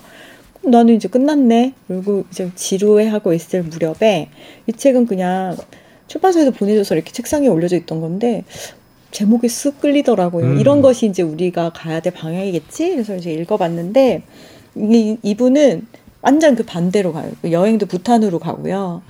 나는 0.63 0.95
이제 0.95 1.07
끝났네. 1.07 1.73
그리고 1.87 2.23
이제 2.31 2.51
지루해하고 2.53 3.33
있을 3.33 3.63
무렵에 3.63 4.29
이 4.67 4.73
책은 4.73 5.07
그냥 5.07 5.57
출판사에서 6.11 6.51
보내줘서 6.51 6.95
이렇게 6.95 7.11
책상에 7.11 7.47
올려져 7.47 7.77
있던 7.77 8.01
건데 8.01 8.43
제목이 9.11 9.47
쓱 9.47 9.79
끌리더라고요. 9.79 10.45
음. 10.45 10.59
이런 10.59 10.81
것이 10.81 11.05
이제 11.05 11.23
우리가 11.23 11.71
가야 11.73 12.01
될 12.01 12.13
방향이겠지. 12.13 12.91
그래서 12.91 13.15
이제 13.15 13.31
읽어봤는데 13.31 14.23
이, 14.75 15.17
이분은 15.23 15.87
완전 16.21 16.55
그 16.55 16.63
반대로 16.63 17.13
가요. 17.13 17.31
여행도 17.49 17.85
부탄으로 17.87 18.39
가고요. 18.39 19.01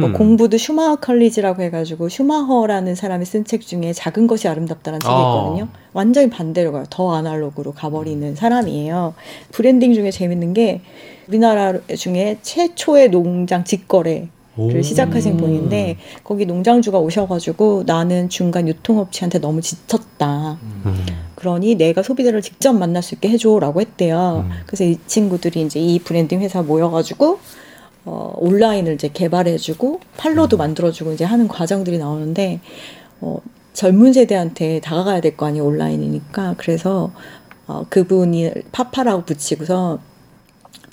뭐 0.00 0.12
공부도 0.12 0.56
슈마허 0.56 0.96
컬리지라고 0.96 1.62
해가지고 1.62 2.08
슈마허라는 2.08 2.94
사람이 2.94 3.24
쓴 3.24 3.44
책 3.44 3.62
중에 3.62 3.92
작은 3.92 4.26
것이 4.26 4.46
아름답다라는 4.46 5.00
책이 5.00 5.12
어. 5.12 5.46
있거든요. 5.54 5.68
완전히 5.94 6.30
반대로 6.30 6.72
가요. 6.72 6.84
더 6.90 7.14
아날로그로 7.14 7.72
가버리는 7.72 8.34
사람이에요. 8.36 9.14
브랜딩 9.50 9.94
중에 9.94 10.10
재밌는 10.10 10.52
게 10.52 10.82
우리나라 11.26 11.72
중에 11.96 12.38
최초의 12.42 13.10
농장 13.10 13.64
직거래 13.64 14.28
를 14.68 14.78
오. 14.78 14.82
시작하신 14.82 15.36
분인데 15.36 15.96
거기 16.24 16.44
농장주가 16.46 16.98
오셔가지고 16.98 17.84
나는 17.86 18.28
중간 18.28 18.68
유통업체한테 18.68 19.38
너무 19.38 19.60
지쳤다. 19.60 20.58
음. 20.84 21.06
그러니 21.34 21.76
내가 21.76 22.02
소비자를 22.02 22.42
직접 22.42 22.72
만날 22.74 23.02
수 23.02 23.14
있게 23.14 23.28
해줘라고 23.30 23.80
했대요. 23.80 24.44
음. 24.46 24.50
그래서 24.66 24.84
이 24.84 24.98
친구들이 25.06 25.62
이제 25.62 25.80
이 25.80 25.98
브랜딩 25.98 26.40
회사 26.40 26.62
모여가지고 26.62 27.38
어, 28.04 28.34
온라인을 28.36 28.94
이제 28.94 29.08
개발해주고 29.12 30.00
판로도 30.16 30.56
음. 30.56 30.58
만들어주고 30.58 31.12
이제 31.12 31.24
하는 31.24 31.48
과정들이 31.48 31.98
나오는데 31.98 32.60
어, 33.20 33.38
젊은 33.72 34.12
세대한테 34.12 34.80
다가가야 34.80 35.20
될 35.20 35.36
거 35.36 35.46
아니에요 35.46 35.64
온라인이니까 35.64 36.54
그래서 36.58 37.12
어, 37.66 37.86
그분이 37.88 38.50
파파라고 38.72 39.22
붙이고서 39.22 40.00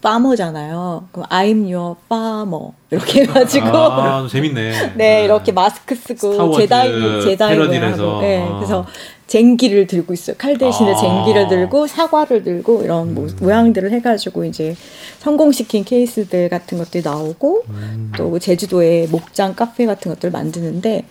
farmer잖아요. 0.01 1.07
그럼 1.11 1.27
I'm 1.29 1.73
your 1.73 1.95
farmer 2.05 2.71
이렇게 2.91 3.21
해가지고 3.21 3.67
아, 3.67 4.27
재밌네. 4.29 4.93
네, 4.95 5.25
이렇게 5.25 5.51
마스크 5.51 5.95
쓰고 5.95 6.57
제다이 6.57 7.21
제다이. 7.21 7.57
모양하고, 7.57 8.21
네, 8.21 8.41
아. 8.41 8.55
그래서 8.55 8.85
쟁기를 9.27 9.87
들고 9.87 10.13
있어요. 10.13 10.35
칼 10.37 10.57
대신에 10.57 10.93
아. 10.93 10.95
쟁기를 10.95 11.47
들고 11.49 11.87
사과를 11.87 12.43
들고 12.43 12.83
이런 12.83 13.13
모, 13.13 13.23
음. 13.23 13.37
모양들을 13.41 13.91
해가지고 13.91 14.45
이제 14.45 14.75
성공시킨 15.19 15.83
케이스들 15.83 16.49
같은 16.49 16.77
것들이 16.77 17.03
나오고 17.03 17.63
음. 17.69 18.11
또 18.15 18.39
제주도에 18.39 19.07
목장 19.07 19.53
카페 19.55 19.85
같은 19.85 20.13
것들을 20.13 20.31
만드는데 20.31 21.03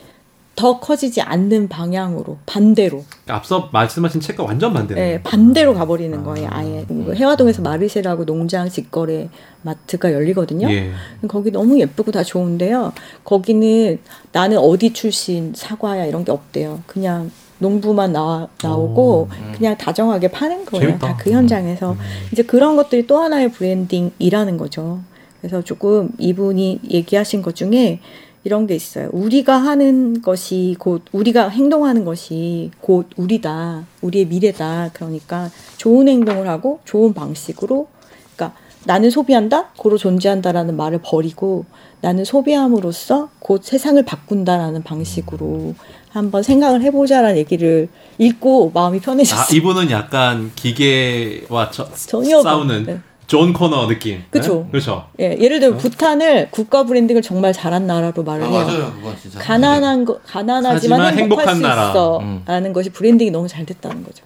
더 0.57 0.81
커지지 0.81 1.21
않는 1.21 1.69
방향으로 1.69 2.39
반대로 2.47 3.05
앞서 3.29 3.69
말씀하신 3.73 4.23
책과 4.23 4.43
완전 4.43 4.73
반대네. 4.73 5.01
네, 5.01 5.23
반대로 5.23 5.75
가버리는 5.75 6.25
거예요. 6.25 6.49
아. 6.51 6.59
아예 6.59 6.85
뭐 6.89 7.13
해화동에서 7.13 7.61
마르쉐라고 7.61 8.25
농장 8.25 8.69
직거래 8.69 9.29
마트가 9.61 10.13
열리거든요. 10.15 10.71
예. 10.71 10.93
거기 11.29 11.51
너무 11.51 11.79
예쁘고 11.79 12.11
다 12.11 12.23
좋은데요. 12.23 12.95
거기는 13.23 13.99
나는 14.33 14.57
어디 14.57 14.95
출신 14.95 15.53
사과야 15.55 16.07
이런 16.07 16.25
게 16.25 16.33
없대요. 16.33 16.81
그냥 16.87 17.31
농부만 17.59 18.13
나와, 18.13 18.49
나오고 18.63 19.03
오. 19.03 19.29
그냥 19.55 19.77
다정하게 19.77 20.31
파는 20.31 20.65
거예요. 20.65 20.89
재밌다. 20.89 21.17
다그 21.17 21.31
현장에서. 21.33 21.93
음. 21.93 21.99
이제 22.33 22.43
그런 22.43 22.77
것들이 22.77 23.07
또 23.07 23.19
하나의 23.19 23.51
브랜딩이라는 23.53 24.57
거죠. 24.57 25.01
그래서 25.41 25.63
조금 25.63 26.11
이분이 26.19 26.81
얘기하신 26.91 27.43
것 27.43 27.55
중에 27.55 28.01
이런 28.47 28.69
게 28.69 28.77
있어요. 28.77 29.09
우리가 29.11 29.57
하는 29.57 30.23
것이 30.23 30.77
곧 30.79 31.03
우리가 31.11 31.49
행동하는 31.49 32.05
것이 32.05 32.71
곧 32.81 33.09
우리다. 33.17 33.85
우리의 34.03 34.27
미래다. 34.27 34.91
그러니까 34.93 35.51
좋은 35.79 36.07
행동을 36.07 36.47
하고 36.47 36.79
좋은 36.85 37.13
방식으로 37.13 37.89
그러니까 38.37 38.57
나는 38.85 39.11
소비한다. 39.11 39.71
고로 39.77 39.99
존재한다라는 39.99 40.77
말을 40.77 41.01
버리고 41.03 41.65
나는 42.01 42.25
소비함으로써 42.25 43.31
곧 43.41 43.65
세상을 43.65 44.01
바꾼다라는 44.05 44.85
방식으로 44.85 45.75
한번 46.11 46.45
생각을 46.45 46.83
해보자라는 46.83 47.39
얘기를 47.39 47.89
읽고 48.19 48.71
마음이 48.73 48.99
아, 48.99 49.01
편해졌어요. 49.07 49.57
이분은 49.59 49.91
약간 49.91 50.53
기계와 50.55 51.73
저, 51.73 51.93
전혀 51.93 52.41
싸우는 52.41 52.87
네. 52.87 53.01
존 53.27 53.53
코너 53.53 53.89
느낌. 53.89 54.23
그쵸. 54.31 54.63
네? 54.67 54.71
그렇죠. 54.71 55.09
예, 55.19 55.37
예를 55.41 55.59
들면 55.61 55.79
어? 55.79 55.81
부탄을 55.81 56.49
국가 56.51 56.85
브랜딩을 56.85 57.23
정말 57.23 57.53
잘한 57.53 57.87
나라로 57.87 58.23
말을 58.23 58.45
아, 58.45 58.49
해요. 58.49 58.65
맞아요. 58.67 58.93
그건 58.95 59.17
진짜. 59.21 59.39
가난한 59.41 60.05
거 60.05 60.19
가난하지만 60.25 61.01
하지만 61.01 61.19
행복할 61.19 61.49
행복한 61.49 61.57
수 61.57 61.63
나라. 61.63 61.91
있어라는 61.91 62.71
음. 62.71 62.73
것이 62.73 62.91
브랜딩이 62.91 63.31
너무 63.33 63.49
잘 63.49 63.67
됐다는 63.67 64.05
거죠. 64.05 64.25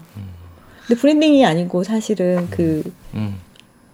근데 0.86 1.00
브랜딩이 1.00 1.46
아니고 1.46 1.82
사실은 1.84 2.48
그 2.50 2.82
음. 3.14 3.36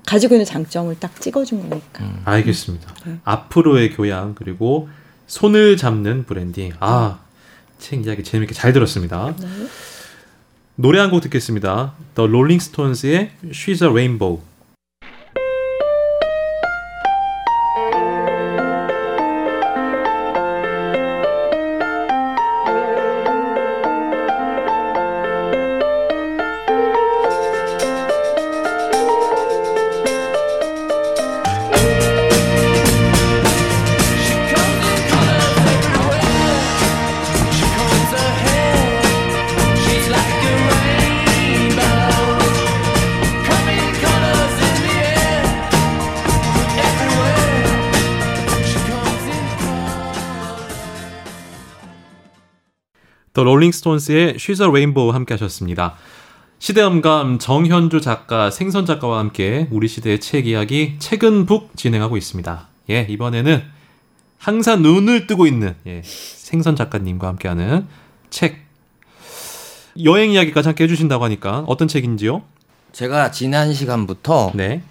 가지고 0.06 0.34
있는 0.34 0.44
장점을 0.44 0.94
딱 0.98 1.20
찍어준 1.20 1.68
거니까. 1.68 2.02
음. 2.04 2.22
알겠습니다. 2.24 2.94
네. 3.04 3.18
앞으로의 3.24 3.92
교양 3.94 4.34
그리고 4.34 4.88
손을 5.26 5.76
잡는 5.76 6.24
브랜딩. 6.26 6.72
아, 6.80 7.18
책 7.78 8.04
이야기 8.06 8.24
재밌게 8.24 8.54
잘 8.54 8.72
들었습니다. 8.72 9.34
네. 9.38 9.46
노래 10.76 10.98
한 11.00 11.10
곡 11.10 11.20
듣겠습니다. 11.22 11.94
The 12.16 12.28
Rolling 12.28 12.62
Stones의 12.62 13.30
She's 13.50 13.82
a 13.82 13.88
Rainbow. 13.88 14.40
Stones의 53.86 54.34
She's 54.34 54.60
a 54.60 54.68
Rainbow 54.68 55.14
함께 55.14 55.34
하셨습니다. 55.34 55.94
시대음감 56.58 57.38
정현주 57.38 58.00
작가, 58.00 58.50
생선 58.50 58.84
작가와 58.84 59.18
함께 59.20 59.68
우리 59.70 59.86
시대의 59.86 60.20
책 60.20 60.48
이야기 60.48 60.96
책은 60.98 61.46
북 61.46 61.76
진행하고 61.76 62.16
있습니다. 62.16 62.66
예, 62.90 63.06
이번에는 63.08 63.62
항상 64.38 64.82
눈을 64.82 65.28
뜨고 65.28 65.46
있는 65.46 65.76
예, 65.86 66.02
생선 66.04 66.74
작가님과 66.74 67.28
함께하는 67.28 67.86
책 68.30 68.66
여행 70.02 70.32
이야기까지 70.32 70.68
함께 70.68 70.84
해주신다고 70.84 71.24
하니까 71.24 71.64
어떤 71.68 71.86
책인지요? 71.86 72.42
제가 72.92 73.30
지난 73.30 73.72
시간부터 73.72 74.52
네. 74.54 74.82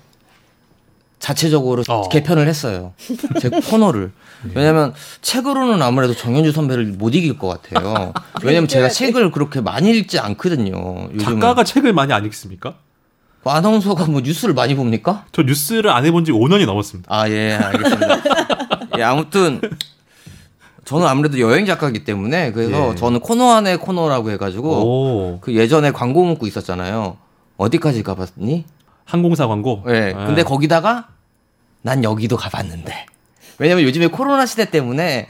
자체적으로 1.19 1.83
어. 1.87 2.09
개편을 2.09 2.47
했어요. 2.47 2.93
제 3.39 3.49
코너를. 3.49 4.11
왜냐면 4.53 4.93
책으로는 5.21 5.81
아무래도 5.81 6.13
정현주 6.13 6.51
선배를 6.51 6.85
못 6.97 7.15
이길 7.15 7.37
것 7.37 7.47
같아요. 7.47 8.13
왜냐면 8.43 8.67
제가 8.67 8.89
책을 8.89 9.31
그렇게 9.31 9.61
많이 9.61 9.89
읽지 9.97 10.19
않거든요. 10.19 11.09
요즘은. 11.13 11.39
작가가 11.41 11.63
책을 11.63 11.93
많이 11.93 12.13
안 12.13 12.25
읽습니까? 12.25 12.75
아나운서가 13.43 14.05
뭐 14.05 14.21
뉴스를 14.21 14.53
많이 14.53 14.75
봅니까? 14.75 15.25
저 15.31 15.43
뉴스를 15.43 15.91
안 15.91 16.05
해본 16.05 16.25
지 16.25 16.31
5년이 16.31 16.65
넘었습니다. 16.65 17.13
아, 17.13 17.29
예, 17.29 17.53
알겠습니다. 17.53 18.21
예, 18.97 19.03
아무튼 19.03 19.61
저는 20.83 21.07
아무래도 21.07 21.39
여행 21.39 21.65
작가이기 21.65 22.03
때문에 22.03 22.51
그래서 22.51 22.91
예. 22.91 22.95
저는 22.95 23.19
코너 23.19 23.51
안에 23.53 23.77
코너라고 23.77 24.31
해가지고 24.31 24.69
오, 24.69 25.39
그 25.41 25.53
예전에 25.55 25.91
광고 25.91 26.23
문구 26.23 26.47
있었잖아요. 26.47 27.17
어디까지 27.57 28.03
가봤니? 28.03 28.65
항공사 29.05 29.47
광고. 29.47 29.83
예. 29.87 30.13
아. 30.15 30.25
근데 30.25 30.43
거기다가 30.43 31.07
난 31.81 32.03
여기도 32.03 32.35
가봤는데. 32.37 33.05
왜냐면 33.59 33.83
요즘에 33.85 34.07
코로나 34.07 34.45
시대 34.45 34.65
때문에 34.69 35.27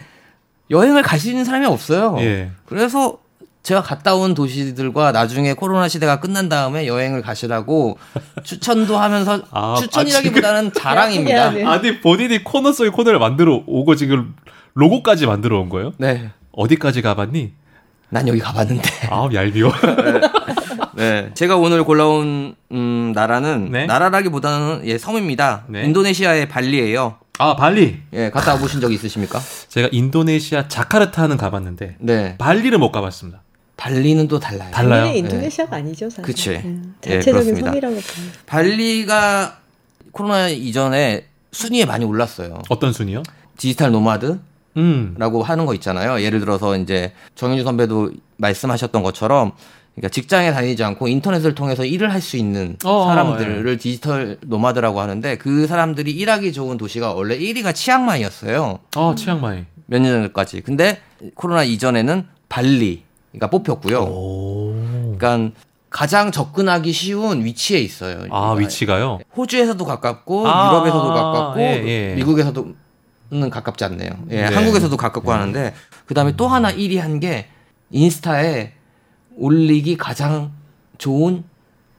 여행을 0.72 1.04
갈 1.04 1.20
수 1.20 1.30
있는 1.30 1.46
사람이 1.46 1.66
없어요. 1.68 2.16
예. 2.22 2.52
그래서 2.66 3.20
제가 3.62 3.82
갔다 3.82 4.16
온 4.16 4.34
도시들과 4.34 5.12
나중에 5.12 5.54
코로나 5.54 5.88
시대가 5.88 6.20
끝난 6.20 6.50
다음에 6.50 6.88
여행을 6.88 7.22
가시라고 7.22 7.98
추천도 8.44 8.98
하면서 8.98 9.42
아, 9.52 9.76
추천이라기보다는 9.80 10.72
자랑입니다. 10.74 11.52
네. 11.52 11.64
아니 11.66 12.00
본인이 12.00 12.44
코너 12.44 12.72
속의 12.72 12.92
코너를 12.92 13.20
만들어 13.20 13.64
오고 13.66 13.96
지금 13.96 14.36
로고까지 14.76 15.26
만들어 15.26 15.60
온 15.60 15.70
거예요? 15.70 15.94
네. 15.98 16.30
어디까지 16.52 17.02
가봤니? 17.02 17.54
난 18.10 18.28
여기 18.28 18.40
가봤는데. 18.40 18.90
아우 19.10 19.34
얄미워. 19.34 19.72
네. 20.95 21.31
제가 21.34 21.58
오늘 21.58 21.84
골라온 21.84 22.55
음, 22.71 23.12
나라는 23.13 23.71
네. 23.71 23.86
나라라기보다는 23.86 24.81
예, 24.86 24.97
섬입니다. 24.97 25.65
네. 25.67 25.84
인도네시아의 25.84 26.47
발리예요. 26.47 27.17
아 27.38 27.55
발리. 27.55 28.01
예, 28.13 28.29
갔다 28.29 28.53
와보신 28.53 28.79
적 28.79 28.91
있으십니까? 28.93 29.39
제가 29.67 29.89
인도네시아 29.91 30.67
자카르타는 30.67 31.38
가봤는데 31.38 31.97
네. 31.99 32.38
발리를 32.38 32.77
못 32.77 32.91
가봤습니다. 32.91 33.41
발리는 33.77 34.27
또 34.29 34.39
달라요. 34.39 34.71
달라요? 34.71 35.01
당연히 35.01 35.19
인도네시아가 35.19 35.75
아니죠, 35.75 36.10
사실. 36.10 36.23
그치. 36.23 36.49
음, 36.51 36.95
예, 37.08 37.15
자체적인 37.19 37.55
그렇습니다. 37.55 37.67
섬이라고. 37.71 37.95
발리가 38.45 39.58
코로나 40.12 40.47
이전에 40.47 41.25
순위에 41.51 41.84
많이 41.86 42.05
올랐어요. 42.05 42.62
어떤 42.69 42.93
순위요? 42.93 43.24
디지털 43.58 43.91
노마드라고 43.91 44.39
음. 44.77 45.15
하는 45.43 45.65
거 45.65 45.73
있잖아요. 45.73 46.21
예를 46.21 46.39
들어서 46.39 46.77
이제 46.77 47.12
정현주 47.36 47.63
선배도 47.63 48.12
말씀하셨던 48.38 49.03
것처럼 49.03 49.51
그러니까 49.95 50.10
직장에 50.10 50.51
다니지 50.51 50.84
않고 50.84 51.08
인터넷을 51.08 51.55
통해서 51.55 51.86
일을 51.86 52.12
할 52.12 52.21
수 52.21 52.38
있는 52.38 52.75
어, 52.84 53.05
사람들을 53.05 53.77
디지털 53.77 54.38
노마드라고 54.45 54.99
하는데 54.99 55.38
그 55.38 55.67
사람들이 55.67 56.12
일하기 56.12 56.51
좋은 56.53 56.77
도시가 56.77 57.13
원래 57.13 57.38
1위가 57.38 57.73
치앙마이였어요. 57.73 58.79
아 58.95 59.15
치앙마이. 59.17 59.63
몇 59.88 59.99
년 60.01 60.23
전까지. 60.23 60.62
근데 60.62 60.99
코로나 61.36 61.63
이전에는 61.63 62.25
발리가 62.49 63.49
뽑혔고요. 63.51 63.99
오. 64.01 64.75
그러니까 65.17 65.55
가장 65.89 66.31
접근하기 66.31 66.91
쉬운 66.91 67.45
위치에 67.45 67.79
있어요. 67.79 68.15
아 68.15 68.17
그러니까 68.27 68.53
위치가요? 68.55 69.19
호주에서도 69.38 69.86
가깝고 69.86 70.47
아, 70.47 70.67
유럽에서도 70.71 71.13
가깝고 71.13 71.60
예, 71.62 71.84
예. 71.86 72.15
미국에서도는 72.15 73.49
가깝지 73.51 73.86
않네요. 73.86 74.10
예, 74.31 74.41
네. 74.41 74.43
한국에서도 74.55 74.97
가깝고 74.97 75.31
하는데 75.31 75.73
그다음에 76.05 76.34
또 76.36 76.47
하나 76.47 76.71
1위 76.73 76.97
한 76.97 77.19
게 77.19 77.47
인스타에 77.91 78.73
올리기 79.38 79.98
가장 79.98 80.52
좋은 80.98 81.43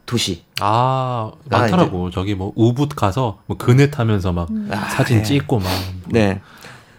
도시. 0.06 0.44
아 0.60 1.32
아, 1.50 1.58
많더라고. 1.58 2.10
저기 2.10 2.34
뭐 2.34 2.52
우붓 2.54 2.90
가서 2.96 3.38
뭐 3.46 3.56
그네 3.56 3.90
타면서 3.90 4.32
막 4.32 4.48
아, 4.70 4.76
사진 4.88 5.18
예. 5.18 5.22
찍고 5.22 5.58
막 5.58 5.68
네. 6.08 6.40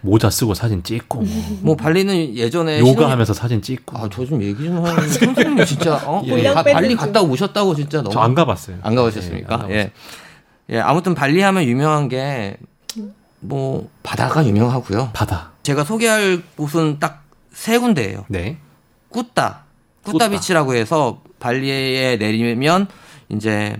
모자 0.00 0.30
쓰고 0.30 0.54
사진 0.54 0.82
찍고 0.84 1.22
뭐 1.22 1.26
뭐 1.62 1.76
발리는 1.76 2.36
예전에 2.36 2.78
요가하면서 2.80 3.32
사진 3.34 3.62
찍고. 3.62 3.96
아, 3.98 4.08
저 4.08 4.24
좀 4.26 4.42
얘기 4.42 4.64
좀 4.64 4.84
하는 4.84 5.08
선생님 5.08 5.64
진짜 5.64 5.96
어? 6.06 6.22
예. 6.26 6.30
바- 6.52 6.62
분량 6.62 6.74
발리 6.74 6.94
갔다 6.94 7.22
오셨다고 7.22 7.74
진짜 7.74 7.98
너무 8.02 8.12
저 8.12 8.20
안 8.20 8.34
가봤어요. 8.34 8.76
안 8.82 8.94
가보셨습니까? 8.94 9.58
예, 9.60 9.64
안 9.64 9.70
예. 9.70 9.92
예, 10.70 10.78
아무튼 10.80 11.14
발리 11.14 11.40
하면 11.40 11.64
유명한 11.64 12.08
게 12.08 12.56
뭐 13.40 13.88
바다가 14.02 14.44
유명하고요. 14.44 15.10
바다. 15.12 15.52
제가 15.62 15.84
소개할 15.84 16.42
곳은 16.56 16.98
딱 16.98 17.24
세 17.52 17.78
군데예요. 17.78 18.24
네. 18.28 18.58
꾸따, 19.10 19.64
꾸따. 20.02 20.12
꾸따 20.12 20.28
비치라고 20.28 20.74
해서 20.74 21.22
발리에 21.40 22.16
내리면 22.16 22.88
이제 23.28 23.76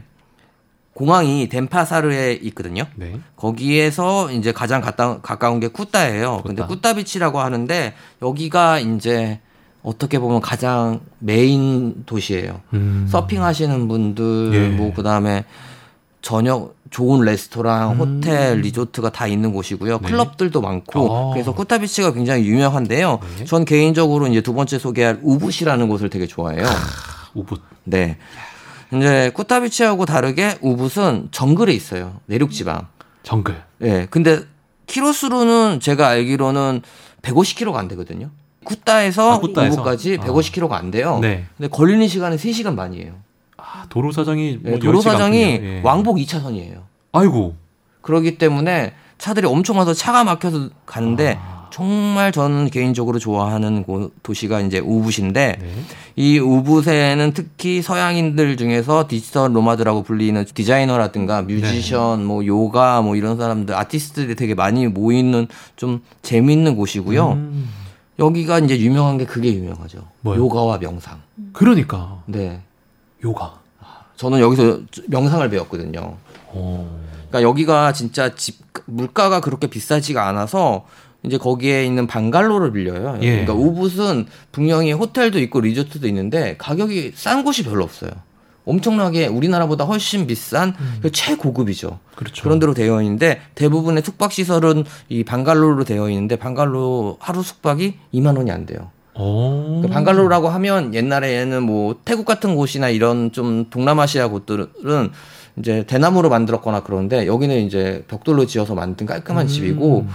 공항이 0.94 1.48
덴파사르에 1.48 2.40
있거든요. 2.42 2.82
네. 2.96 3.20
거기에서 3.36 4.32
이제 4.32 4.52
가장 4.52 4.80
가까, 4.80 5.20
가까운 5.20 5.60
게 5.60 5.68
꾸따예요. 5.68 6.42
근데 6.44 6.62
꾸따. 6.62 6.66
꾸따 6.66 6.94
비치라고 6.94 7.38
하는데 7.40 7.94
여기가 8.20 8.80
이제 8.80 9.40
어떻게 9.82 10.18
보면 10.18 10.40
가장 10.40 11.00
메인 11.20 12.04
도시예요. 12.04 12.60
음. 12.74 13.06
서핑 13.08 13.44
하시는 13.44 13.86
분들 13.86 14.50
예. 14.54 14.68
뭐 14.76 14.92
그다음에 14.92 15.44
저녁 16.20 16.74
좋은 16.90 17.24
레스토랑, 17.24 17.92
음. 17.92 17.98
호텔, 17.98 18.60
리조트가 18.60 19.10
다 19.10 19.26
있는 19.26 19.52
곳이고요. 19.52 19.98
네. 19.98 20.08
클럽들도 20.08 20.60
많고 20.60 21.14
아. 21.14 21.30
그래서 21.32 21.54
꾸타비치가 21.54 22.12
굉장히 22.12 22.46
유명한데요. 22.46 23.20
네. 23.38 23.44
전 23.44 23.64
개인적으로 23.64 24.26
이제 24.26 24.40
두 24.40 24.54
번째 24.54 24.78
소개할 24.78 25.18
우붓이라는 25.22 25.88
곳을 25.88 26.10
되게 26.10 26.26
좋아해요. 26.26 26.64
우붓. 27.34 27.60
네. 27.84 28.16
이제 28.94 29.30
꾸타비치하고 29.34 30.06
다르게 30.06 30.56
우붓은 30.60 31.28
정글에 31.30 31.72
있어요. 31.72 32.20
내륙 32.26 32.50
지방. 32.52 32.86
정글. 33.22 33.62
예. 33.82 34.06
근데 34.10 34.40
키로수로는 34.86 35.80
제가 35.80 36.08
알기로는 36.08 36.82
150km가 37.22 37.76
안 37.76 37.88
되거든요. 37.88 38.30
꾸따에서 38.64 39.34
아, 39.34 39.38
꾸따에서? 39.40 39.74
우붓까지 39.74 40.18
아. 40.20 40.24
150km가 40.24 40.72
안 40.72 40.90
돼요. 40.90 41.18
네. 41.20 41.44
근데 41.56 41.68
걸리는 41.68 42.06
시간은 42.08 42.36
3시간 42.38 42.76
반이에요. 42.76 43.12
아, 43.78 43.86
도로 43.88 44.12
사정이 44.12 44.58
뭐 44.62 44.72
예, 44.74 44.78
도로 44.78 45.00
사정이 45.00 45.44
않군요. 45.54 45.68
예. 45.68 45.80
왕복 45.84 46.16
2차선이에요. 46.18 46.82
아이고. 47.12 47.54
그렇기 48.02 48.38
때문에 48.38 48.94
차들이 49.18 49.46
엄청 49.46 49.78
와서 49.78 49.92
차가 49.94 50.24
막혀서 50.24 50.70
가는데 50.86 51.38
아. 51.40 51.58
정말 51.70 52.32
저는 52.32 52.70
개인적으로 52.70 53.18
좋아하는 53.18 53.82
곳- 53.84 54.12
도시가 54.22 54.60
이제 54.62 54.78
우붓인데 54.80 55.58
네. 55.60 55.68
이 56.16 56.38
우붓에는 56.38 57.32
특히 57.34 57.82
서양인들 57.82 58.56
중에서 58.56 59.06
디지털 59.06 59.52
노마드라고 59.52 60.02
불리는 60.02 60.44
디자이너라든가 60.54 61.42
뮤지션, 61.42 62.24
뭐 62.24 62.44
요가 62.46 63.02
뭐 63.02 63.14
이런 63.16 63.36
사람들 63.36 63.74
아티스트들이 63.76 64.34
되게 64.34 64.54
많이 64.54 64.86
모이는 64.88 65.46
좀 65.76 66.02
재미있는 66.22 66.74
곳이고요. 66.74 67.32
음. 67.32 67.68
여기가 68.18 68.58
이제 68.60 68.78
유명한 68.80 69.18
게 69.18 69.24
그게 69.26 69.52
유명하죠. 69.54 70.00
뭐요? 70.22 70.38
요가와 70.40 70.78
명상. 70.78 71.20
그러니까 71.52 72.22
네. 72.26 72.60
요가. 73.22 73.57
저는 74.18 74.40
여기서 74.40 74.80
명상을 75.06 75.48
배웠거든요. 75.48 76.16
어. 76.48 77.00
그러니까 77.28 77.42
여기가 77.42 77.92
진짜 77.92 78.34
집 78.34 78.58
물가가 78.84 79.40
그렇게 79.40 79.68
비싸지가 79.68 80.26
않아서 80.28 80.86
이제 81.22 81.38
거기에 81.38 81.84
있는 81.84 82.06
방갈로를 82.06 82.72
빌려요. 82.72 83.18
예. 83.22 83.30
그러니까 83.30 83.54
우붓은 83.54 84.26
분명히 84.50 84.92
호텔도 84.92 85.38
있고 85.40 85.60
리조트도 85.60 86.06
있는데 86.08 86.56
가격이 86.58 87.12
싼 87.14 87.44
곳이 87.44 87.64
별로 87.64 87.84
없어요. 87.84 88.10
엄청나게 88.64 89.28
우리나라보다 89.28 89.84
훨씬 89.84 90.26
비싼 90.26 90.74
최고급이죠. 91.10 92.00
그렇죠. 92.16 92.42
그런 92.42 92.58
대로 92.58 92.74
되어 92.74 93.00
있는데 93.02 93.40
대부분의 93.54 94.02
숙박 94.04 94.32
시설은 94.32 94.84
이 95.08 95.24
방갈로로 95.24 95.84
되어 95.84 96.10
있는데 96.10 96.36
방갈로 96.36 97.16
하루 97.20 97.42
숙박이 97.42 97.94
2만 98.12 98.36
원이 98.36 98.50
안 98.50 98.66
돼요. 98.66 98.90
어. 99.20 99.80
그 99.82 99.88
방갈로라고 99.88 100.48
하면 100.48 100.94
옛날에는 100.94 101.62
뭐 101.64 101.96
태국 102.04 102.24
같은 102.24 102.54
곳이나 102.54 102.88
이런 102.88 103.32
좀 103.32 103.68
동남아시아 103.68 104.28
곳들은 104.28 105.10
이제 105.58 105.84
대나무로 105.86 106.28
만들었거나 106.28 106.80
그런데 106.84 107.26
여기는 107.26 107.66
이제 107.66 108.04
벽돌로 108.08 108.46
지어서 108.46 108.74
만든 108.74 109.06
깔끔한 109.06 109.46
음. 109.46 109.48
집이고 109.48 110.06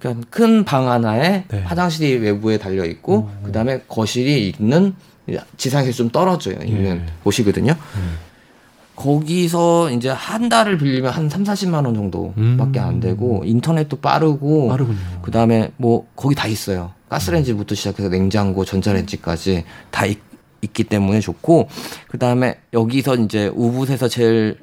그러니까 0.00 0.26
큰 0.30 0.64
방 0.64 0.90
하나에 0.90 1.44
네. 1.46 1.60
화장실이 1.62 2.16
외부에 2.16 2.58
달려 2.58 2.84
있고 2.84 3.30
음. 3.40 3.46
그다음에 3.46 3.82
거실이 3.86 4.48
있는 4.48 4.94
지상에서 5.56 5.92
좀 5.92 6.10
떨어져 6.10 6.50
있는 6.50 6.96
예. 6.96 7.12
곳이거든요. 7.22 7.72
음. 7.96 8.16
거기서 8.96 9.90
이제 9.90 10.08
한 10.10 10.48
달을 10.48 10.78
빌리면 10.78 11.12
한 11.12 11.28
3, 11.28 11.44
40만 11.44 11.84
원 11.86 11.94
정도밖에 11.94 12.78
음. 12.80 12.84
안 12.84 13.00
되고 13.00 13.42
인터넷도 13.44 13.96
빠르고 14.00 14.68
빠르군요. 14.68 14.98
그다음에 15.22 15.72
뭐 15.76 16.06
거기 16.14 16.34
다 16.34 16.46
있어요. 16.46 16.92
가스레인지부터 17.08 17.74
시작해서 17.74 18.08
냉장고, 18.08 18.64
전자레인지까지 18.64 19.64
다 19.90 20.06
있, 20.06 20.18
기 20.72 20.84
때문에 20.84 21.18
좋고 21.18 21.68
그다음에 22.08 22.60
여기서 22.72 23.16
이제 23.16 23.50
우붓에서 23.52 24.06
제일 24.08 24.58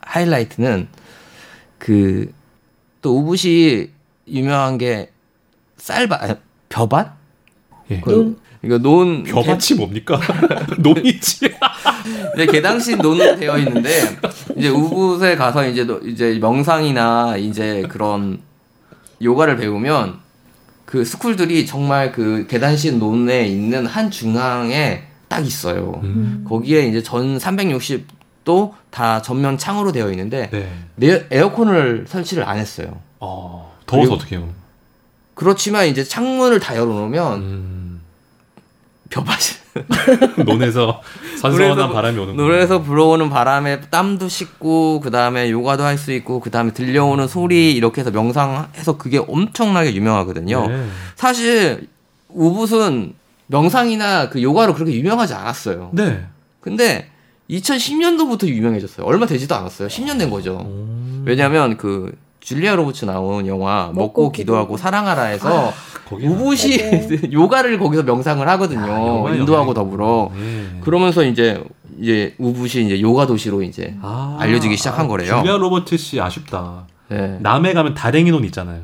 하이라이트는 0.00 0.88
그 1.78 2.32
또 3.06 3.16
우붓이 3.18 3.88
유명한 4.26 4.78
게 4.78 5.12
쌀밭 5.76 6.22
아니, 6.24 6.34
벼밭? 6.68 7.14
예. 7.92 8.00
그, 8.00 8.36
이거 8.66 8.78
논 8.78 9.22
벼밭이 9.22 9.78
뭡니까? 9.78 10.20
논이지. 10.78 11.46
이제 12.34 12.46
개당식 12.46 12.98
논으로 12.98 13.36
되어 13.36 13.56
있는데 13.58 13.90
이제 14.56 14.68
우붓에 14.68 15.36
가서 15.36 15.66
이제 15.68 15.84
너- 15.84 16.00
이제 16.00 16.38
명상이나 16.40 17.36
이제 17.36 17.84
그런 17.88 18.40
요가를 19.22 19.56
배우면 19.56 20.16
그 20.84 21.04
스쿨들이 21.04 21.64
정말 21.64 22.10
그 22.10 22.46
계단식 22.48 22.98
논에 22.98 23.46
있는 23.46 23.86
한 23.86 24.10
중앙에 24.10 25.04
딱 25.28 25.46
있어요. 25.46 26.00
음. 26.02 26.44
거기에 26.48 26.86
이제 26.88 27.02
전 27.02 27.38
360도 27.38 28.72
다 28.90 29.22
전면 29.22 29.58
창으로 29.58 29.92
되어 29.92 30.10
있는데 30.10 30.48
네. 30.50 30.68
네, 30.96 31.26
에어컨을 31.30 32.06
설치를 32.08 32.42
안 32.48 32.58
했어요. 32.58 32.98
어. 33.20 33.74
더워서 33.86 34.14
어떻게 34.14 34.36
해요? 34.36 34.48
그렇지만 35.34 35.86
이제 35.86 36.02
창문을 36.02 36.58
다 36.60 36.76
열어놓으면 36.76 37.34
음. 37.40 37.75
벼밭이 39.10 40.44
논에서 40.44 41.02
선선한 41.40 41.92
바람이 41.92 42.18
오는 42.18 42.36
노래에서 42.36 42.82
불어오는 42.82 43.28
바람에 43.30 43.82
땀도 43.90 44.28
씻고 44.28 45.00
그 45.00 45.10
다음에 45.10 45.50
요가도 45.50 45.84
할 45.84 45.96
수 45.98 46.12
있고 46.12 46.40
그 46.40 46.50
다음에 46.50 46.72
들려오는 46.72 47.26
소리 47.28 47.72
이렇게 47.72 48.00
해서 48.00 48.10
명상해서 48.10 48.96
그게 48.98 49.18
엄청나게 49.18 49.94
유명하거든요. 49.94 50.66
네. 50.68 50.86
사실 51.14 51.88
우붓은 52.28 53.14
명상이나 53.46 54.28
그 54.28 54.42
요가로 54.42 54.74
그렇게 54.74 54.92
유명하지 54.94 55.34
않았어요. 55.34 55.90
네. 55.92 56.26
근데 56.60 57.08
2010년도부터 57.50 58.46
유명해졌어요. 58.48 59.06
얼마 59.06 59.26
되지도 59.26 59.54
않았어요. 59.54 59.88
10년 59.88 60.18
된 60.18 60.30
거죠. 60.30 60.58
음. 60.66 61.22
왜냐면 61.26 61.76
그 61.76 62.12
줄리아 62.46 62.76
로버츠 62.76 63.06
나온 63.06 63.44
영화 63.48 63.86
먹고, 63.86 63.94
먹고 63.94 64.32
기도하고 64.32 64.76
기도하고. 64.76 64.76
사랑하라에서 64.76 65.72
거기 66.08 66.28
우붓이 66.28 66.78
요가를 67.32 67.76
거기서 67.80 68.04
명상을 68.04 68.46
하거든요. 68.50 68.84
아, 68.84 69.06
영화 69.06 69.34
인도하고 69.34 69.74
더불어. 69.74 70.30
네. 70.32 70.78
그러면서 70.80 71.24
이제 71.24 71.60
이제 72.00 72.36
우붓이 72.38 72.84
이제 72.84 73.00
요가 73.00 73.26
도시로 73.26 73.64
이제 73.64 73.96
아, 74.00 74.36
알려지기 74.38 74.76
시작한 74.76 75.08
거래요. 75.08 75.38
줄리아 75.38 75.56
로버트 75.56 75.96
씨 75.96 76.20
아쉽다. 76.20 76.86
네. 77.08 77.36
남해 77.40 77.72
가면 77.72 77.94
다랭이 77.94 78.30
논 78.30 78.44
있잖아요. 78.44 78.82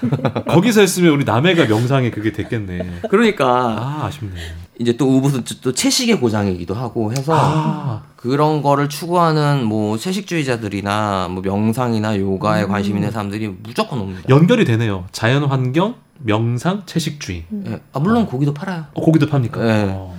거기서 0.48 0.80
했으면 0.80 1.12
우리 1.12 1.24
남해가 1.24 1.66
명상에 1.66 2.10
그게 2.10 2.32
됐겠네. 2.32 3.00
그러니까 3.10 3.46
아 3.46 4.06
아쉽네. 4.06 4.32
이제 4.78 4.96
또 4.96 5.06
우붓은 5.18 5.44
또 5.62 5.72
채식의 5.72 6.18
고장이기도 6.18 6.74
하고 6.74 7.12
해서 7.12 7.34
아 7.36 8.02
그런 8.22 8.62
거를 8.62 8.88
추구하는 8.88 9.64
뭐 9.64 9.98
채식주의자들이나 9.98 11.26
뭐 11.28 11.42
명상이나 11.42 12.16
요가에 12.18 12.66
관심 12.66 12.94
있는 12.94 13.10
사람들이 13.10 13.48
무조건 13.48 13.98
옵니다. 13.98 14.22
연결이 14.28 14.64
되네요. 14.64 15.08
자연 15.10 15.42
환경, 15.42 15.96
명상, 16.20 16.84
채식주의. 16.86 17.44
예. 17.66 17.80
아, 17.92 17.98
물론 17.98 18.26
고기도 18.26 18.54
팔아요. 18.54 18.84
어, 18.94 19.00
고기도 19.00 19.26
팝니까? 19.26 19.64
네. 19.64 19.86
어. 19.88 20.16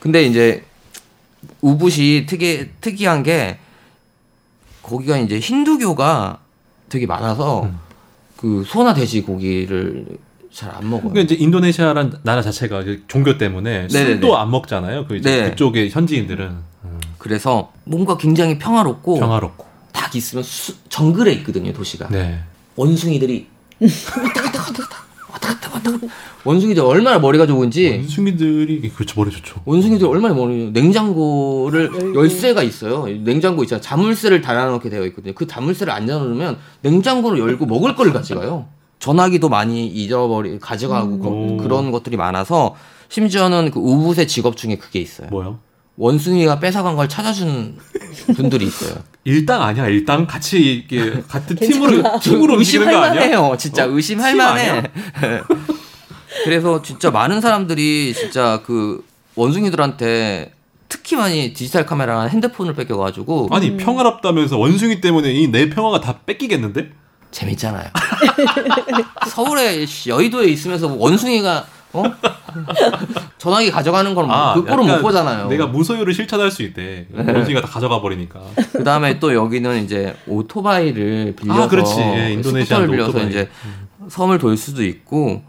근데 0.00 0.22
이제 0.24 0.64
우붓이 1.60 2.24
특이 2.26 2.70
특이한 2.80 3.22
게 3.22 3.58
거기가 4.82 5.18
이제 5.18 5.38
힌두교가 5.38 6.38
되게 6.88 7.04
많아서 7.04 7.64
음. 7.64 7.78
그 8.38 8.64
소나 8.66 8.94
돼지 8.94 9.20
고기를 9.20 10.06
잘안 10.50 10.88
먹어요. 10.88 11.10
그러니까 11.10 11.20
이제 11.20 11.34
인도네시아란 11.34 12.20
나라 12.22 12.40
자체가 12.40 12.84
종교 13.06 13.36
때문에. 13.36 13.90
술도 13.90 14.34
안 14.38 14.50
먹잖아요. 14.50 15.06
그 15.06 15.16
이제 15.16 15.42
네. 15.42 15.50
그쪽의 15.50 15.90
현지인들은 15.90 16.46
음, 16.46 16.73
그래서 17.28 17.72
뭔가 17.84 18.18
굉장히 18.18 18.58
평화롭고 18.58 19.18
평화롭고. 19.18 19.64
딱 19.92 20.14
있으면 20.14 20.44
수- 20.44 20.74
정글에 20.90 21.32
있거든요 21.36 21.72
도시가. 21.72 22.08
네. 22.10 22.38
원숭이들이 22.76 23.46
왔다 23.80 24.42
갔다 24.42 24.60
왔다 24.60 24.72
갔다 24.82 24.96
왔다 25.32 25.48
갔다 25.48 25.70
왔다 25.72 25.90
갔다 25.92 26.06
원숭이들 26.44 26.82
얼마나 26.84 27.18
머리가 27.18 27.46
좋은지 27.46 27.88
원숭이들이 27.88 28.90
그렇죠 28.90 29.18
머리 29.18 29.30
좋죠. 29.30 29.62
원숭이들 29.64 30.06
얼마나 30.06 30.34
머리 30.34 30.70
냉장고를 30.72 31.90
열고. 31.94 32.14
열쇠가 32.20 32.62
있어요 32.62 33.06
냉장고 33.06 33.62
있잖아요 33.62 33.80
자물쇠를 33.80 34.42
달아놓게 34.42 34.90
되어 34.90 35.06
있거든요 35.06 35.32
그 35.34 35.46
자물쇠를 35.46 35.94
안 35.94 36.06
열어놓으면 36.06 36.58
냉장고를 36.82 37.38
열고 37.38 37.64
먹을 37.64 37.94
거를 37.96 38.12
가져가요 38.12 38.66
전화기도 38.98 39.48
많이 39.48 39.86
잊어버리 39.86 40.58
가져가고 40.58 41.18
거- 41.20 41.28
오. 41.30 41.56
그런 41.56 41.90
것들이 41.90 42.18
많아서 42.18 42.74
심지어는 43.08 43.70
그 43.70 43.80
우붓의 43.80 44.28
직업 44.28 44.58
중에 44.58 44.76
그게 44.76 45.00
있어요 45.00 45.28
뭐요? 45.30 45.58
원숭이가 45.96 46.58
뺏어간 46.60 46.96
걸 46.96 47.08
찾아주는 47.08 47.76
분들이 48.36 48.66
있어요 48.66 48.94
일당 49.24 49.62
아니야 49.62 49.86
일당 49.86 50.26
같이 50.26 50.58
이게 50.86 51.22
같은. 51.28 51.56
팀으로 51.56 52.18
팀으로 52.20 52.44
아니야? 52.54 52.58
의심할 52.58 52.94
만해요. 52.94 53.56
진짜 53.58 53.84
어? 53.86 53.88
의심할 53.90 54.32
팀 54.32 54.38
만해. 54.38 54.82
그래서 56.44 56.82
진짜 56.82 57.10
많은 57.10 57.40
사람들이 57.40 58.12
진짜 58.12 58.60
그 58.66 59.04
원숭이들한테 59.34 60.52
특히 60.88 61.16
많이 61.16 61.54
디지털 61.54 61.86
카메라 61.86 62.22
핸드폰을 62.24 62.74
뺏겨가지고 62.74 63.48
아니 63.52 63.70
음. 63.70 63.76
평화롭다면서 63.78 64.58
원숭이 64.58 65.00
때문에 65.00 65.32
이 65.32 65.50
내 65.50 65.70
평화가 65.70 66.00
다 66.00 66.18
뺏기겠는데? 66.26 66.90
재밌잖아요. 67.30 67.88
서울에 69.28 69.86
씨, 69.86 70.10
여의도에 70.10 70.46
있으면서 70.48 70.88
뭐 70.88 70.98
원숭이가 70.98 71.66
어? 71.94 72.02
전화기 73.38 73.70
가져가는 73.70 74.14
걸 74.14 74.26
아, 74.30 74.54
그 74.54 74.64
꼴은 74.64 74.86
못 74.86 75.02
보잖아요. 75.02 75.48
내가 75.48 75.66
무소유를 75.66 76.12
실천할 76.14 76.50
수 76.50 76.62
있대. 76.62 77.06
원숭이가 77.12 77.60
다 77.60 77.66
가져가 77.66 78.00
버리니까. 78.00 78.40
그 78.72 78.84
다음에 78.84 79.18
또 79.18 79.34
여기는 79.34 79.84
이제 79.84 80.14
오토바이를 80.26 81.34
빌려서 81.36 81.62
아, 81.62 81.68
그렇지. 81.68 82.00
예, 82.00 82.32
인도네시아도 82.32 82.64
스쿠터를 82.64 82.88
빌려서 82.88 83.10
오토바이. 83.10 83.24
음. 83.26 83.30
이제 83.30 83.48
섬을 84.08 84.38
돌 84.38 84.56
수도 84.56 84.84
있고 84.84 85.42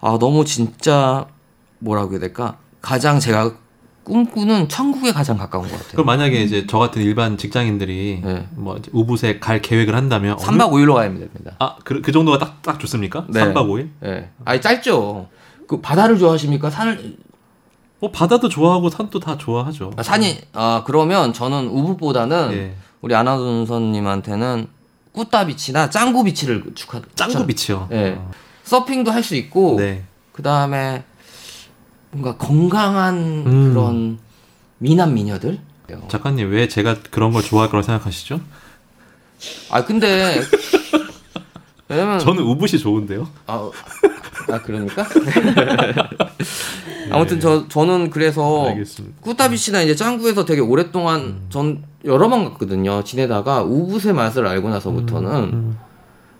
아 0.00 0.16
너무 0.20 0.44
진짜 0.44 1.26
뭐라고 1.80 2.12
해야 2.12 2.20
될까 2.20 2.58
가장 2.80 3.18
제가 3.20 3.52
꿈꾸는 4.04 4.68
천국에 4.68 5.12
가장 5.12 5.36
가까운 5.36 5.64
것 5.64 5.72
같아요. 5.72 5.92
그럼 5.92 6.06
만약에 6.06 6.42
이제 6.42 6.66
저 6.66 6.78
같은 6.78 7.02
일반 7.02 7.36
직장인들이 7.36 8.22
네. 8.24 8.48
뭐 8.52 8.80
우붓에 8.92 9.38
갈 9.38 9.60
계획을 9.60 9.94
한다면 9.94 10.36
3박 10.38 10.70
5일로 10.70 10.94
가야 10.94 11.08
됩니다. 11.08 11.56
아, 11.58 11.76
그, 11.84 12.00
그 12.00 12.10
정도가 12.10 12.38
딱, 12.38 12.62
딱 12.62 12.80
좋습니까? 12.80 13.26
네. 13.28 13.40
3박 13.40 13.68
5일? 13.68 13.90
예. 14.06 14.30
아니 14.46 14.60
짧죠. 14.62 15.28
그 15.68 15.80
바다를 15.80 16.18
좋아하십니까? 16.18 16.70
산을 16.70 17.16
뭐 18.00 18.10
바다도 18.10 18.48
좋아하고 18.48 18.90
산도 18.90 19.20
다 19.20 19.38
좋아하죠. 19.38 19.92
아, 19.96 20.02
산이 20.02 20.38
아 20.54 20.82
그러면 20.84 21.32
저는 21.32 21.68
우붓보다는 21.68 22.52
예. 22.52 22.74
우리 23.02 23.14
아나운서님한테는 23.14 24.66
꾸따비치나 25.12 25.90
짱구비치를 25.90 26.64
축하 26.74 27.00
짱구 27.14 27.32
추천- 27.34 27.46
비치요. 27.46 27.88
예. 27.92 28.16
어. 28.18 28.30
서핑도 28.64 29.10
할 29.12 29.22
수 29.22 29.34
있고 29.36 29.76
네. 29.78 30.04
그 30.32 30.42
다음에 30.42 31.04
뭔가 32.10 32.36
건강한 32.36 33.16
음. 33.46 33.72
그런 33.72 34.18
미남 34.78 35.14
미녀들. 35.14 35.60
작가님 36.08 36.50
왜 36.50 36.68
제가 36.68 36.96
그런 37.10 37.32
걸 37.32 37.42
좋아할 37.42 37.70
거라고 37.70 37.84
생각하시죠? 37.84 38.40
아 39.70 39.84
근데 39.84 40.40
왜냐면 41.88 42.18
저는 42.18 42.42
우붓이 42.42 42.78
좋은데요. 42.78 43.26
아, 43.46 43.70
아 44.50 44.62
그러니까 44.62 45.06
아무튼 47.10 47.40
저 47.40 47.66
저는 47.68 48.10
그래서 48.10 48.62
네. 48.66 48.70
알겠습니다. 48.72 49.16
꾸타비 49.20 49.56
씨나 49.56 49.82
이제 49.82 49.94
짱구에서 49.94 50.44
되게 50.44 50.60
오랫동안 50.60 51.20
음. 51.20 51.46
전 51.48 51.82
여러 52.04 52.28
번 52.28 52.44
갔거든요. 52.44 53.02
지내다가 53.04 53.62
우붓의 53.62 54.14
맛을 54.14 54.46
알고 54.46 54.68
나서부터는 54.68 55.30
음. 55.52 55.78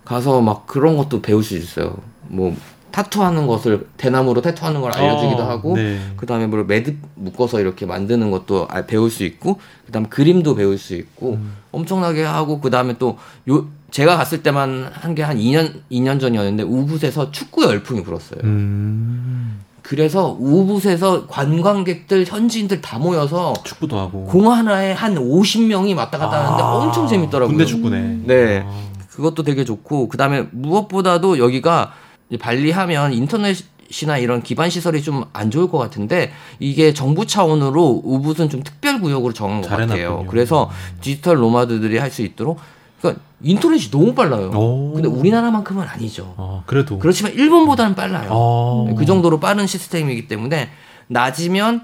가서 0.05 0.41
막 0.41 0.67
그런 0.67 0.97
것도 0.97 1.23
배울 1.23 1.43
수 1.43 1.57
있어요. 1.57 1.97
뭐 2.29 2.55
타투하는 2.91 3.47
것을 3.47 3.87
대나무로 3.97 4.41
타투하는 4.41 4.81
걸 4.81 4.93
알려주기도 4.93 5.43
어, 5.43 5.49
하고 5.49 5.77
네. 5.77 5.99
그다음에 6.17 6.47
뭐 6.47 6.65
매듭 6.65 6.97
묶어서 7.17 7.61
이렇게 7.61 7.87
만드는 7.87 8.31
것도 8.31 8.67
알- 8.69 8.87
배울 8.87 9.11
수 9.11 9.25
있고 9.25 9.61
그다음 9.87 10.05
에 10.05 10.09
그림도 10.09 10.55
배울 10.55 10.79
수 10.79 10.95
있고 10.95 11.35
음. 11.35 11.53
엄청나게 11.73 12.25
하고 12.25 12.61
그다음에 12.61 12.97
또 12.99 13.17
요 13.49 13.67
제가 13.91 14.17
갔을 14.17 14.43
때만 14.43 14.91
한게한 14.93 15.39
2년 15.39 15.81
2년 15.91 16.21
전이었는데 16.21 16.63
우붓에서 16.63 17.31
축구 17.31 17.65
열풍이 17.65 18.03
불었어요. 18.03 18.41
음. 18.45 19.61
그래서 19.83 20.37
우붓에서 20.39 21.27
관광객들 21.27 22.27
현지인들 22.27 22.83
다 22.83 22.99
모여서 22.99 23.55
축구도 23.65 23.99
하고. 23.99 24.25
공 24.25 24.53
하나에 24.53 24.93
한 24.93 25.15
50명이 25.15 25.97
왔다 25.97 26.19
갔다 26.19 26.45
하는데 26.45 26.63
아, 26.63 26.75
엄청 26.75 27.09
재밌더라고요. 27.09 27.49
군대 27.57 27.65
축구네. 27.65 28.19
네. 28.25 28.65
아. 28.67 28.89
그것도 29.11 29.43
되게 29.43 29.65
좋고 29.65 30.09
그다음에 30.09 30.47
무엇보다도 30.53 31.39
여기가 31.39 31.93
이제 32.29 32.37
발리 32.39 32.71
하면 32.71 33.15
인터넷이나 33.15 34.19
이런 34.19 34.43
기반 34.43 34.69
시설이 34.69 35.03
좀 35.03 35.25
안 35.33 35.51
좋을 35.51 35.71
것 35.71 35.79
같은데 35.79 36.33
이게 36.59 36.93
정부 36.93 37.25
차원으로 37.27 38.03
우붓은 38.05 38.51
좀 38.51 38.63
특별 38.63 39.01
구역으로 39.01 39.33
정한 39.33 39.63
것 39.63 39.69
같아요. 39.71 39.89
잘해놨군요. 39.89 40.27
그래서 40.31 40.71
디지털 41.01 41.39
노마드들이 41.39 41.97
할 41.99 42.11
수 42.11 42.21
있도록 42.23 42.59
그러니까 43.01 43.23
인터넷이 43.43 43.91
너무 43.91 44.15
빨라요. 44.15 44.51
오. 44.51 44.93
근데 44.95 45.09
우리나라만큼은 45.09 45.87
아니죠. 45.87 46.35
어, 46.37 46.65
그래도. 46.67 46.99
그렇지만 46.99 47.33
일본보다는 47.33 47.95
빨라요. 47.95 48.29
어. 48.31 48.95
그 48.97 49.05
정도로 49.05 49.39
빠른 49.41 49.67
시스템이기 49.67 50.27
때문에 50.27 50.71
낮이면 51.07 51.83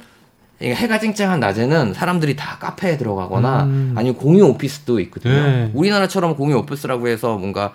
해가 0.60 0.98
쨍쨍한 0.98 1.40
낮에는 1.40 1.94
사람들이 1.94 2.36
다 2.36 2.58
카페에 2.58 2.96
들어가거나 2.96 3.64
음. 3.64 3.94
아니면 3.96 4.16
공유 4.16 4.44
오피스도 4.46 5.00
있거든요. 5.00 5.34
네. 5.34 5.70
우리나라처럼 5.74 6.36
공유 6.36 6.56
오피스라고 6.58 7.08
해서 7.08 7.36
뭔가 7.36 7.72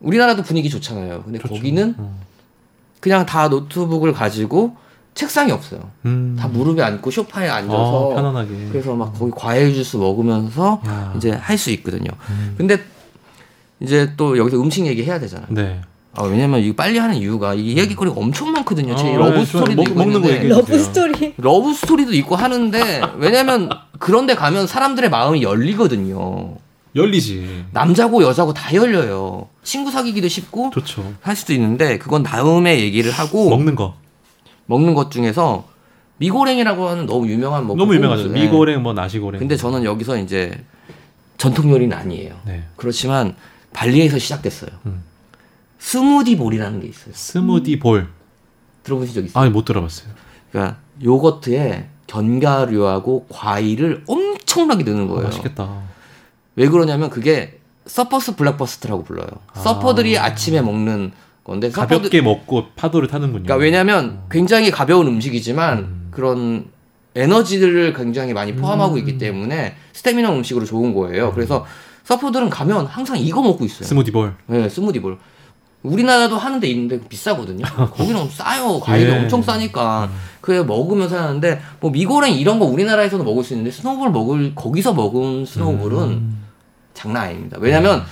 우리나라도 0.00 0.42
분위기 0.42 0.70
좋잖아요. 0.70 1.22
근데 1.24 1.38
좋죠. 1.38 1.54
거기는 1.54 1.94
어. 1.98 2.18
그냥 3.00 3.26
다 3.26 3.48
노트북을 3.48 4.12
가지고 4.12 4.76
책상이 5.20 5.52
없어요. 5.52 5.80
음. 6.06 6.34
다 6.38 6.48
무릎에 6.48 6.82
앉고 6.82 7.10
소파에 7.10 7.46
앉아서 7.50 7.76
어, 8.08 8.14
편안하게. 8.14 8.68
그래서 8.72 8.94
막 8.94 9.12
거기 9.18 9.30
과일 9.36 9.74
주스 9.74 9.98
먹으면서 9.98 10.80
야. 10.86 11.12
이제 11.16 11.30
할 11.32 11.58
수 11.58 11.70
있거든요. 11.72 12.08
음. 12.30 12.54
근데 12.56 12.78
이제 13.80 14.12
또 14.16 14.38
여기서 14.38 14.58
음식 14.58 14.86
얘기 14.86 15.02
해야 15.04 15.20
되잖아요. 15.20 15.46
네. 15.50 15.82
아, 16.14 16.22
왜냐면 16.24 16.60
이거 16.60 16.74
빨리 16.74 16.96
하는 16.98 17.16
이유가 17.16 17.52
이 17.52 17.76
얘기거리가 17.76 18.18
엄청 18.18 18.50
많거든요. 18.52 18.96
제 18.96 19.14
아, 19.14 19.16
러브 19.18 19.38
네, 19.40 19.44
스토리도 19.44 19.74
먹- 19.76 19.88
있고 19.88 19.94
먹는 19.98 20.22
거 20.22 20.30
얘기해 20.30 20.48
러브. 20.48 20.78
스토리. 20.78 21.34
러브 21.36 21.74
스토리도 21.74 22.14
있고 22.14 22.34
하는데 22.36 23.02
왜냐면 23.18 23.68
그런데 23.98 24.34
가면 24.34 24.66
사람들의 24.66 25.10
마음이 25.10 25.42
열리거든요. 25.42 26.54
열리지. 26.96 27.66
남자고 27.72 28.22
여자고 28.22 28.54
다 28.54 28.74
열려요. 28.74 29.48
친구 29.62 29.90
사귀기도 29.90 30.28
쉽고 30.28 30.70
좋죠. 30.72 31.12
할 31.20 31.36
수도 31.36 31.52
있는데 31.52 31.98
그건 31.98 32.22
다음에 32.22 32.80
얘기를 32.80 33.12
하고 33.12 33.50
먹는 33.50 33.74
거. 33.76 33.94
먹는 34.70 34.94
것 34.94 35.10
중에서 35.10 35.68
미고랭이라고 36.18 36.88
하는 36.88 37.06
너무 37.06 37.28
유명한 37.28 37.66
뭐 37.66 37.74
너무 37.74 37.92
유명하죠. 37.92 38.28
네. 38.28 38.42
미고랭, 38.42 38.84
뭐 38.84 38.92
나시고랭. 38.92 39.40
근데 39.40 39.56
저는 39.56 39.82
여기서 39.84 40.16
이제 40.18 40.64
전통 41.38 41.70
요리는 41.72 41.96
아니에요. 41.96 42.36
네. 42.44 42.62
그렇지만 42.76 43.34
발리에서 43.72 44.18
시작됐어요. 44.20 44.70
음. 44.86 45.02
스무디 45.80 46.36
볼이라는 46.36 46.80
게 46.80 46.86
있어요. 46.86 47.12
스무디 47.14 47.80
볼. 47.80 48.08
들어보신 48.84 49.14
적 49.14 49.24
있어요? 49.24 49.44
아, 49.44 49.48
못 49.50 49.64
들어봤어요. 49.64 50.08
그러니까 50.52 50.76
요거트에 51.02 51.88
견과류하고 52.06 53.26
과일을 53.28 54.04
엄청나게 54.06 54.84
넣는 54.84 55.04
아, 55.04 55.08
거예요. 55.08 55.24
맛있겠다. 55.24 55.82
왜 56.54 56.68
그러냐면 56.68 57.10
그게 57.10 57.58
surfer's 57.86 58.36
breakfast라고 58.36 59.02
불러요. 59.02 59.26
아. 59.52 59.60
서퍼들이 59.60 60.16
아침에 60.16 60.60
먹는 60.60 61.10
건데 61.44 61.70
가볍게 61.70 62.20
먹고 62.20 62.66
파도를 62.76 63.08
타는군요. 63.08 63.44
그러니까 63.44 63.56
왜냐면 63.56 64.22
굉장히 64.30 64.70
가벼운 64.70 65.06
음식이지만 65.06 65.78
음. 65.78 66.08
그런 66.10 66.66
에너지들을 67.14 67.92
굉장히 67.94 68.32
많이 68.32 68.54
포함하고 68.54 68.94
음. 68.94 68.98
있기 68.98 69.18
때문에 69.18 69.74
스태미나 69.92 70.32
음식으로 70.32 70.64
좋은 70.64 70.94
거예요. 70.94 71.32
그래서 71.32 71.66
서퍼들은 72.04 72.50
가면 72.50 72.86
항상 72.86 73.18
이거 73.18 73.42
먹고 73.42 73.64
있어요. 73.64 73.86
스무디 73.86 74.10
볼. 74.10 74.34
네, 74.46 74.68
스무디 74.68 75.00
볼. 75.00 75.18
우리나라도 75.82 76.36
하는 76.36 76.60
데 76.60 76.68
있는데 76.68 77.00
비싸거든요. 77.08 77.64
거기는 77.94 78.28
싸요. 78.28 78.78
과일이 78.80 79.10
예. 79.10 79.18
엄청 79.18 79.42
싸니까. 79.42 80.10
그래 80.40 80.62
먹으면서 80.62 81.18
하는데 81.18 81.60
뭐 81.80 81.90
미고랭 81.90 82.32
이런 82.32 82.58
거 82.58 82.66
우리나라에서도 82.66 83.22
먹을 83.24 83.44
수 83.44 83.54
있는데 83.54 83.70
스무디볼 83.70 84.10
먹을 84.10 84.54
거기서 84.54 84.92
먹은 84.92 85.46
스무디볼은 85.46 85.98
음. 85.98 86.44
장난 86.94 87.24
아닙니다. 87.24 87.56
왜냐면 87.60 88.04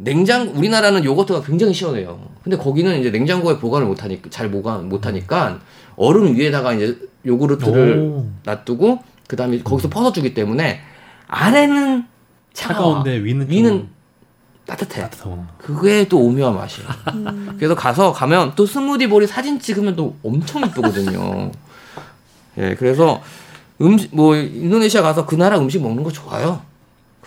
냉장 0.00 0.52
우리나라는 0.54 1.04
요거트가 1.04 1.42
굉장히 1.42 1.74
시원해요. 1.74 2.20
근데 2.42 2.56
거기는 2.56 3.00
이제 3.00 3.10
냉장고에 3.10 3.58
보관을 3.58 3.86
못 3.86 4.04
하니까 4.04 4.30
잘 4.30 4.50
보관 4.50 4.88
못 4.88 5.06
하니까 5.06 5.60
얼음 5.96 6.36
위에다가 6.36 6.72
이제 6.74 6.98
요구르트를 7.26 7.98
오. 7.98 8.26
놔두고 8.44 9.00
그다음에 9.26 9.58
거기서 9.62 9.88
퍼서 9.90 10.12
주기 10.12 10.34
때문에 10.34 10.80
안에는 11.26 12.06
차가워. 12.52 12.98
차가운데 12.98 13.24
위는 13.24 13.46
좀 13.46 13.50
위는 13.50 13.88
따뜻해. 14.66 15.02
따뜻하구나. 15.02 15.48
그게 15.58 16.06
또 16.08 16.20
오묘한 16.20 16.54
맛이에요. 16.54 16.88
그래서 17.56 17.74
가서 17.74 18.12
가면 18.12 18.52
또 18.54 18.66
스무디 18.66 19.08
볼이 19.08 19.26
사진 19.26 19.58
찍으면 19.58 19.96
또 19.96 20.16
엄청 20.22 20.64
이쁘거든요. 20.64 21.50
예, 22.58 22.74
그래서 22.74 23.20
음식 23.80 24.14
뭐 24.14 24.36
인도네시아 24.36 25.02
가서 25.02 25.26
그 25.26 25.34
나라 25.34 25.58
음식 25.58 25.82
먹는 25.82 26.02
거 26.02 26.10
좋아요. 26.10 26.60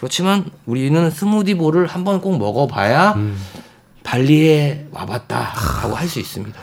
그렇지만 0.05 0.45
우리는 0.65 1.09
스무디볼을 1.11 1.85
한 1.87 2.03
번 2.03 2.21
꼭 2.21 2.37
먹어봐야 2.39 3.11
음. 3.13 3.37
발리에 4.03 4.87
와봤다 4.91 5.39
하고 5.39 5.95
할 5.95 6.07
수 6.09 6.19
있습니다. 6.19 6.59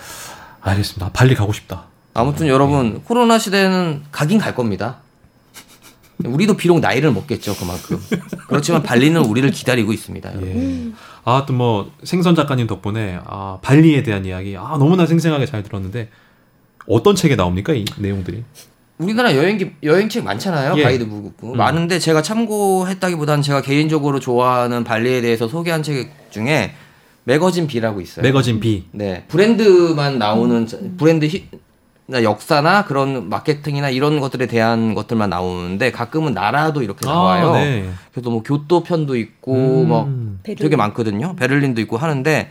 알겠습니다. 0.60 1.10
발리 1.12 1.34
가고 1.36 1.52
싶다. 1.52 1.84
아무튼 2.14 2.48
여러분 2.48 3.00
코로나 3.04 3.38
시대는 3.38 4.02
가긴 4.10 4.38
갈 4.38 4.54
겁니다. 4.56 4.96
우리도 6.24 6.56
비록 6.56 6.80
나이를 6.80 7.12
먹겠죠 7.12 7.54
그만큼. 7.54 8.02
그렇지만 8.48 8.82
발리는 8.82 9.20
우리를 9.24 9.48
기다리고 9.52 9.92
있습니다. 9.92 10.42
예. 10.42 10.90
아, 11.24 11.44
또 11.46 11.52
뭐 11.54 11.92
생선 12.02 12.34
작가님 12.34 12.66
덕분에 12.66 13.20
아, 13.24 13.58
발리에 13.62 14.02
대한 14.02 14.24
이야기 14.24 14.56
아, 14.56 14.76
너무나 14.78 15.06
생생하게 15.06 15.46
잘 15.46 15.62
들었는데 15.62 16.10
어떤 16.88 17.14
책에 17.14 17.36
나옵니까 17.36 17.72
이 17.72 17.84
내용들이? 17.98 18.42
우리나라 18.98 19.34
여행기 19.36 19.70
여행책 19.82 20.24
많잖아요 20.24 20.74
예. 20.78 20.82
가이드북 20.82 21.34
음. 21.44 21.56
많은데 21.56 21.98
제가 21.98 22.20
참고했다기보다는 22.22 23.42
제가 23.42 23.62
개인적으로 23.62 24.18
좋아하는 24.18 24.82
발리에 24.84 25.20
대해서 25.20 25.46
소개한 25.46 25.82
책 25.82 26.10
중에 26.30 26.72
매거진 27.24 27.66
B라고 27.66 28.00
있어요. 28.00 28.22
매거진 28.22 28.58
B. 28.58 28.84
네 28.90 29.24
브랜드만 29.28 30.18
나오는 30.18 30.66
자- 30.66 30.78
브랜드 30.96 31.26
히, 31.26 31.46
나 32.06 32.22
역사나 32.22 32.86
그런 32.86 33.28
마케팅이나 33.28 33.90
이런 33.90 34.18
것들에 34.18 34.46
대한 34.46 34.94
것들만 34.94 35.28
나오는데 35.28 35.92
가끔은 35.92 36.32
나라도 36.32 36.82
이렇게 36.82 37.06
나와요. 37.06 37.50
아, 37.50 37.58
네. 37.60 37.88
그래서 38.12 38.30
뭐 38.30 38.42
교토 38.42 38.82
편도 38.82 39.14
있고 39.16 39.54
음. 39.82 39.88
뭐 39.88 40.04
베를린. 40.42 40.56
되게 40.56 40.76
많거든요. 40.76 41.36
베를린도 41.36 41.82
있고 41.82 41.98
하는데 41.98 42.48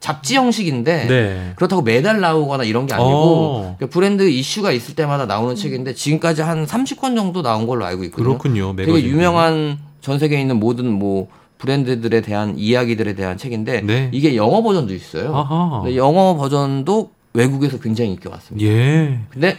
잡지 0.00 0.36
형식인데 0.36 1.06
네. 1.06 1.52
그렇다고 1.56 1.82
매달 1.82 2.20
나오거나 2.20 2.64
이런 2.64 2.86
게 2.86 2.94
아니고 2.94 3.10
어. 3.10 3.74
그러니까 3.78 3.86
브랜드 3.86 4.28
이슈가 4.28 4.70
있을 4.72 4.94
때마다 4.94 5.26
나오는 5.26 5.54
책인데 5.54 5.94
지금까지 5.94 6.42
한 6.42 6.66
30권 6.66 7.16
정도 7.16 7.42
나온 7.42 7.66
걸로 7.66 7.84
알고 7.84 8.04
있거든요. 8.04 8.24
그렇군요. 8.24 8.76
되게 8.76 8.86
매거진 8.86 9.10
유명한 9.10 9.78
전 10.00 10.18
세계에 10.18 10.40
있는 10.40 10.60
모든 10.60 10.90
뭐 10.92 11.28
브랜드들에 11.58 12.20
대한 12.20 12.56
이야기들에 12.56 13.14
대한 13.14 13.36
책인데 13.36 13.80
네. 13.80 14.08
이게 14.12 14.36
영어 14.36 14.62
버전도 14.62 14.94
있어요. 14.94 15.84
영어 15.96 16.36
버전도 16.36 17.10
외국에서 17.32 17.78
굉장히 17.80 18.10
인기가 18.10 18.30
많습니다. 18.30 18.66
예. 18.66 19.18
근데 19.30 19.56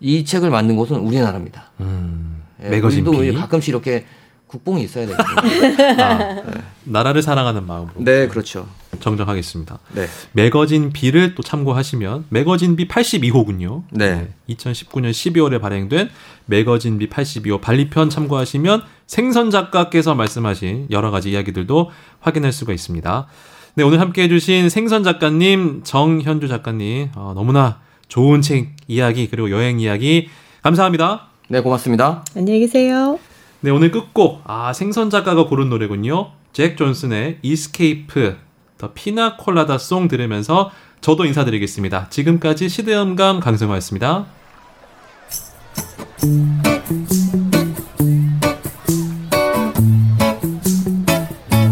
이 0.00 0.24
책을 0.24 0.50
만든 0.50 0.76
곳은 0.76 0.96
우리나라입니다. 0.96 1.70
음. 1.80 2.42
예, 2.64 2.70
매거진 2.70 3.08
B. 3.08 3.32
가끔씩 3.34 3.68
이렇게 3.68 4.04
국뽕이 4.48 4.82
있어야 4.82 5.06
되거든요. 5.06 6.02
아, 6.02 6.42
나라를 6.84 7.22
사랑하는 7.22 7.66
마음으로 7.66 7.94
네, 7.98 8.26
그렇죠. 8.28 8.66
정정하겠습니다. 8.98 9.78
네. 9.94 10.06
매거진 10.32 10.90
B를 10.90 11.34
또 11.34 11.42
참고하시면 11.42 12.26
매거진 12.30 12.74
B 12.74 12.88
82호군요. 12.88 13.82
네. 13.90 14.28
2019년 14.48 15.10
12월에 15.10 15.60
발행된 15.60 16.08
매거진 16.46 16.98
B 16.98 17.08
82호 17.08 17.60
발리편 17.60 18.10
참고하시면 18.10 18.82
생선 19.06 19.50
작가께서 19.50 20.14
말씀하신 20.14 20.88
여러 20.90 21.10
가지 21.10 21.30
이야기들도 21.30 21.90
확인할 22.20 22.52
수가 22.52 22.72
있습니다. 22.72 23.26
네, 23.74 23.84
오늘 23.84 24.00
함께 24.00 24.22
해주신 24.22 24.70
생선 24.70 25.04
작가님, 25.04 25.82
정현주 25.84 26.48
작가님, 26.48 27.10
어, 27.14 27.32
너무나 27.36 27.80
좋은 28.08 28.40
책 28.42 28.74
이야기, 28.88 29.28
그리고 29.28 29.50
여행 29.50 29.78
이야기, 29.78 30.28
감사합니다. 30.62 31.28
네, 31.48 31.60
고맙습니다. 31.60 32.24
안녕히 32.34 32.60
계세요. 32.60 33.18
네, 33.60 33.70
오늘 33.72 33.90
끝곡, 33.90 34.42
아, 34.44 34.72
생선 34.72 35.10
작가가 35.10 35.46
고른 35.46 35.68
노래군요. 35.68 36.30
잭 36.52 36.76
존슨의 36.76 37.38
이스케이프, 37.42 38.36
더 38.78 38.92
피나콜라다 38.92 39.78
송 39.78 40.06
들으면서 40.06 40.70
저도 41.00 41.24
인사드리겠습니다. 41.24 42.08
지금까지 42.08 42.68
시대음감 42.68 43.40
강승화였습니다. 43.40 44.26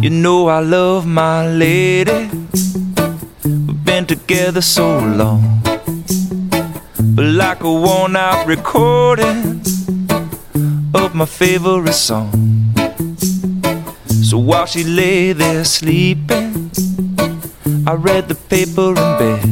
You 0.03 0.11
know 0.11 0.49
I 0.51 0.65
love 0.65 1.09
my 1.09 1.47
lady. 1.47 2.29
We've 3.45 3.85
been 3.85 4.07
together 4.07 4.59
so 4.59 4.99
long. 4.99 5.63
But 7.15 7.27
like 7.27 7.63
a 7.63 7.71
worn 7.71 8.17
out 8.17 8.45
recording 8.49 9.63
of 10.97 11.15
my 11.15 11.27
favorite 11.27 11.93
songs. 11.93 12.37
So 14.29 14.39
while 14.39 14.67
she 14.67 14.83
lay 14.85 15.33
there 15.33 15.65
sleeping, 15.65 16.71
I 17.87 17.93
read 17.95 18.29
the 18.29 18.35
paper 18.35 18.89
in 18.91 19.11
bed. 19.21 19.45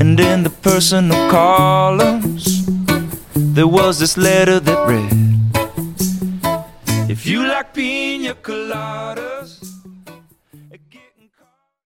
And 0.00 0.20
in 0.20 0.42
the 0.42 0.50
personal 0.62 1.30
columns, 1.30 2.66
there 3.34 3.66
was 3.66 3.98
this 3.98 4.16
letter 4.16 4.60
that 4.60 4.86
read 4.86 5.12
If 7.10 7.26
you 7.26 7.46
like 7.46 7.72
pina 7.74 8.34
colada. 8.34 9.35